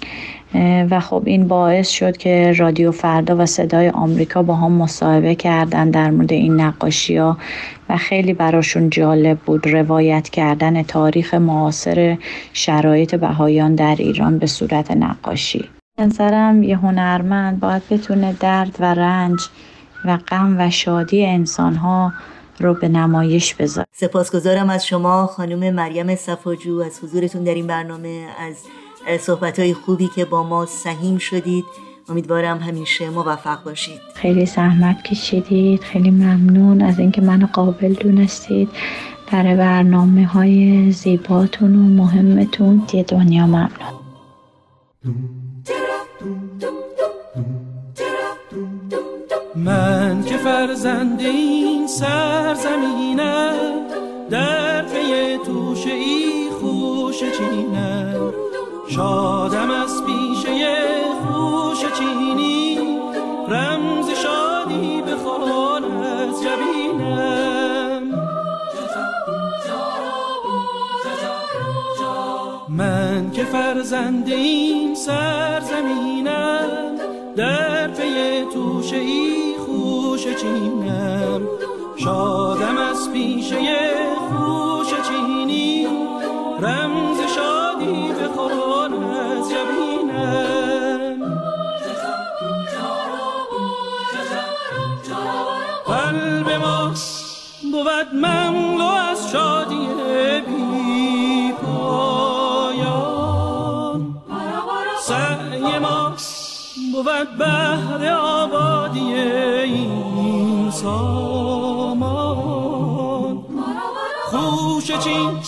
و 0.90 1.00
خب 1.00 1.22
این 1.26 1.48
باعث 1.48 1.88
شد 1.88 2.16
که 2.16 2.52
رادیو 2.52 2.92
فردا 2.92 3.36
و 3.36 3.46
صدای 3.46 3.88
آمریکا 3.88 4.42
با 4.42 4.54
هم 4.54 4.72
مصاحبه 4.72 5.34
کردن 5.34 5.90
در 5.90 6.10
مورد 6.10 6.32
این 6.32 6.60
نقاشی 6.60 7.16
ها 7.16 7.38
و 7.88 7.96
خیلی 7.96 8.32
براشون 8.32 8.90
جالب 8.90 9.38
بود 9.38 9.66
روایت 9.66 10.28
کردن 10.28 10.82
تاریخ 10.82 11.34
معاصر 11.34 12.18
شرایط 12.52 13.14
بهایان 13.14 13.74
در 13.74 13.96
ایران 13.98 14.38
به 14.38 14.46
صورت 14.46 14.90
نقاشی. 14.90 15.64
نظرم 15.98 16.62
یه 16.62 16.76
هنرمند 16.76 17.60
باید 17.60 17.82
بتونه 17.90 18.32
درد 18.40 18.76
و 18.80 18.94
رنج 18.94 19.40
و 20.04 20.16
غم 20.16 20.56
و 20.58 20.70
شادی 20.70 21.26
انسانها 21.26 22.12
رو 22.60 22.74
به 22.74 22.88
نمایش 22.88 23.54
بذاره. 23.54 23.86
سپاسگزارم 23.92 24.70
از 24.70 24.86
شما 24.86 25.26
خانم 25.26 25.74
مریم 25.74 26.16
صفاجو 26.16 26.82
از 26.86 27.00
حضورتون 27.04 27.44
در 27.44 27.54
این 27.54 27.66
برنامه 27.66 28.26
از 28.38 28.56
صحبت 29.20 29.72
خوبی 29.72 30.08
که 30.14 30.24
با 30.24 30.42
ما 30.42 30.66
سهیم 30.66 31.18
شدید. 31.18 31.64
امیدوارم 32.08 32.58
همیشه 32.58 33.10
موفق 33.10 33.62
باشید. 33.64 34.00
خیلی 34.14 34.46
زحمت 34.46 35.02
کشیدید 35.02 35.80
خیلی 35.80 36.10
ممنون 36.10 36.82
از 36.82 36.98
اینکه 36.98 37.20
منو 37.20 37.46
قابل 37.46 37.92
دونستید. 37.92 38.68
برای 39.32 39.56
برنامه 39.56 40.26
های 40.26 40.90
زیباتون 40.92 41.76
و 41.76 42.02
مهمتون 42.02 42.82
دی 42.88 43.02
دنیا 43.02 43.46
ممنون. 43.46 44.02
من 49.56 50.22
که 50.24 50.36
فرزند 50.36 51.20
این 51.20 51.86
سرزمینم 51.86 53.54
در 54.30 54.82
پی 54.82 55.38
توشه 55.46 55.92
ای 55.92 56.48
خوش 56.60 57.18
چینم. 57.18 58.32
شادم 58.88 59.70
از 59.70 60.04
پیشه 60.04 60.90
خوش 61.26 61.78
چینی 61.98 62.78
رمز 63.48 64.08
فرزند 73.52 74.28
این 74.28 74.94
سرزمینم 74.94 76.68
در 77.36 77.88
پی 77.88 78.44
توشه 78.54 78.96
ای 78.96 79.54
خوش 79.58 80.22
چینم. 80.22 81.42
شادم 81.96 82.78
از 82.78 83.12
پیشه 83.12 83.56
خوش 84.16 84.86
چینی 85.08 85.86
رمز 86.60 87.18
شادی 87.36 88.12
به 88.12 88.28
قرآن 88.28 89.04
از 89.04 89.50
جبینم 89.50 91.22
قلب 95.86 96.50
ما 96.50 96.92
بود 97.72 98.14
مملو 98.14 98.41
بود 107.24 107.38
بهر 107.38 108.12
آبادی 108.12 109.14
این 109.14 110.70
سامان. 110.70 112.12
خوش 114.30 114.92
چین 114.92 115.38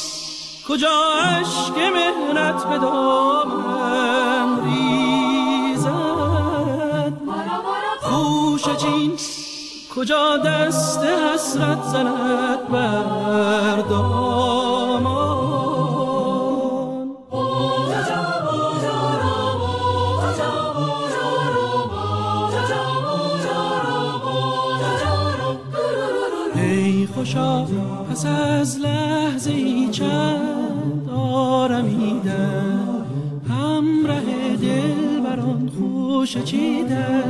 کجا 0.69 1.03
عشق 1.21 1.79
مهنت 1.79 2.65
به 2.65 2.79
دامن 2.79 4.65
ریزد؟ 4.65 5.93
خوش 8.01 8.63
چین 8.77 9.13
کجا 9.97 10.37
دست 10.37 11.05
حسرت 11.05 11.83
زند 11.83 12.69
بر 12.69 13.81
پس 28.15 28.27
از 28.27 28.79
لحظه 28.79 29.51
ای 29.51 29.89
چند 29.91 31.11
آرمیدن 31.17 33.07
همراه 33.49 34.57
دل 34.57 35.21
بران 35.21 35.71
خوش 35.79 36.39
چیدن 36.39 37.25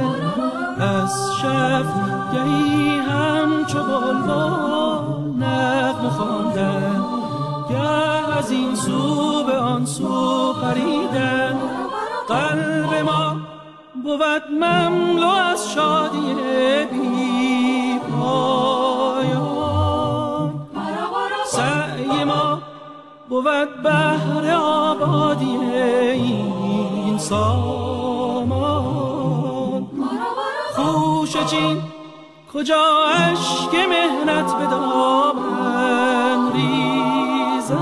از 0.78 1.12
شب 1.42 1.84
گهی 2.32 2.98
همچو 2.98 3.78
بلبل 3.82 5.44
نغمه 5.44 6.10
خواندن 6.10 7.04
گه 7.70 8.38
از 8.38 8.50
این 8.50 8.74
سو 8.74 9.44
به 9.44 9.56
آن 9.56 9.86
سو 9.86 10.52
پریدن 10.52 11.58
قلب 12.28 12.94
ما 13.04 13.36
بود 14.02 14.42
مملو 14.60 15.28
از 15.28 15.72
شادی 15.72 16.43
ما 22.24 22.62
بود 23.28 23.82
بهر 23.82 24.54
آبادی 24.54 25.56
این 26.12 27.18
سامان 27.18 29.04
خوش 30.74 31.36
چین 31.36 31.82
کجا 32.54 32.84
عشق 33.14 33.74
مهنت 33.74 34.58
به 34.58 34.66
دامن 34.66 36.52
ریزد؟ 36.52 37.74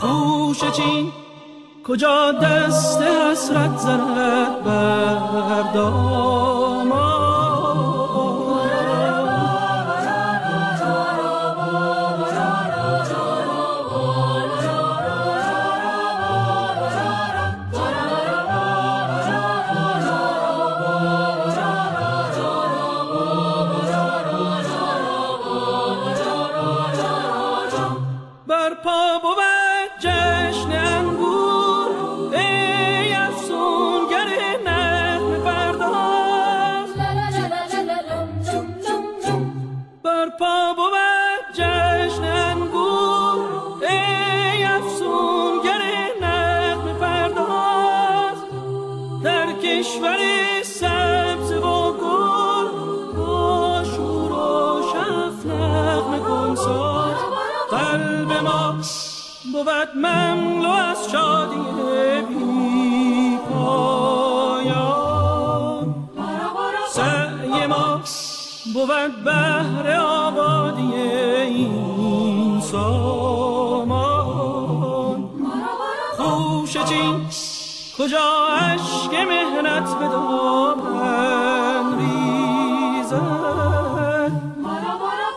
خوش 0.00 0.64
چین 0.64 1.12
کجا 1.88 2.32
دست 2.32 3.02
حسرت 3.02 3.78
زند 3.78 4.64
بر 4.64 5.72
دامان؟ 5.74 7.07
بود 59.64 59.96
مملو 59.96 60.70
از 60.70 61.10
شادی 61.10 61.56
بی 62.28 63.38
پایان 63.50 64.78
سعی 66.90 67.66
ما 67.66 68.00
بود 68.74 69.24
بهر 69.24 69.96
آبادی 70.00 70.94
این 70.94 72.60
سامان. 72.60 74.08
خوش 76.16 76.76
چین 76.76 77.26
کجا 77.98 78.46
عشق 78.60 79.14
مهنت 79.14 79.98
به 79.98 80.08
دامن 80.08 81.98
ریزد؟ 81.98 83.22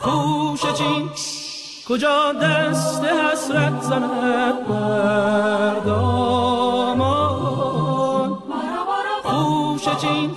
خوش 0.02 0.62
چین 0.74 1.10
کجا 1.92 2.34
دست 2.34 3.04
حسرت 3.04 3.82
زند 3.82 4.68
بر 4.68 5.76
دامان 5.86 7.10
خوش 9.24 9.90
چین 10.02 10.32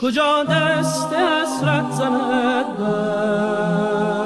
کجا 0.00 0.44
دست 0.44 1.12
حسرت 1.12 1.90
زند 1.90 2.78
بر 2.78 4.23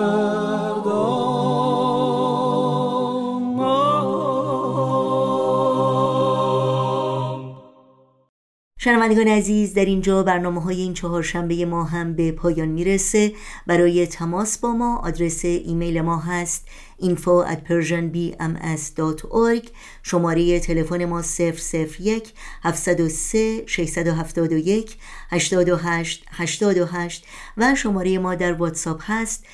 شنوندگان 8.88 9.28
عزیز 9.28 9.74
در 9.74 9.84
اینجا 9.84 10.22
برنامه 10.22 10.62
های 10.62 10.80
این 10.80 10.94
چهارشنبه 10.94 11.64
ما 11.64 11.84
هم 11.84 12.14
به 12.14 12.32
پایان 12.32 12.68
می‌رسه. 12.68 13.32
برای 13.66 14.06
تماس 14.06 14.58
با 14.58 14.72
ما 14.72 14.98
آدرس 14.98 15.44
ایمیل 15.44 16.00
ما 16.00 16.18
هست 16.18 16.68
info 17.02 17.44
at 17.52 17.58
persianbms.org 17.68 19.68
شماره 20.02 20.60
تلفن 20.60 21.04
ما 21.04 21.22
001 21.22 22.32
703 22.62 23.62
671 23.66 24.96
828 25.30 26.24
828 26.30 27.26
و 27.56 27.74
شماره 27.74 28.18
ما 28.18 28.34
در 28.34 28.52
واتساپ 28.52 29.00
هست 29.02 29.44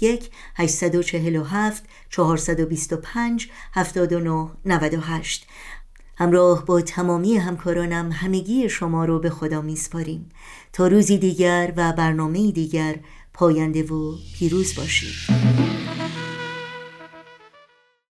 001 0.00 0.30
847 0.56 1.84
425 2.10 3.50
79 3.74 4.48
98 4.64 5.46
همراه 6.20 6.64
با 6.64 6.80
تمامی 6.80 7.36
همکارانم 7.36 8.12
همگی 8.12 8.68
شما 8.68 9.04
رو 9.04 9.18
به 9.18 9.30
خدا 9.30 9.60
میسپاریم. 9.60 10.28
تا 10.72 10.86
روزی 10.86 11.18
دیگر 11.18 11.72
و 11.76 11.92
برنامه 11.92 12.50
دیگر 12.50 12.96
پاینده 13.34 13.82
و 13.82 14.14
پیروز 14.38 14.74
باشید. 14.74 15.79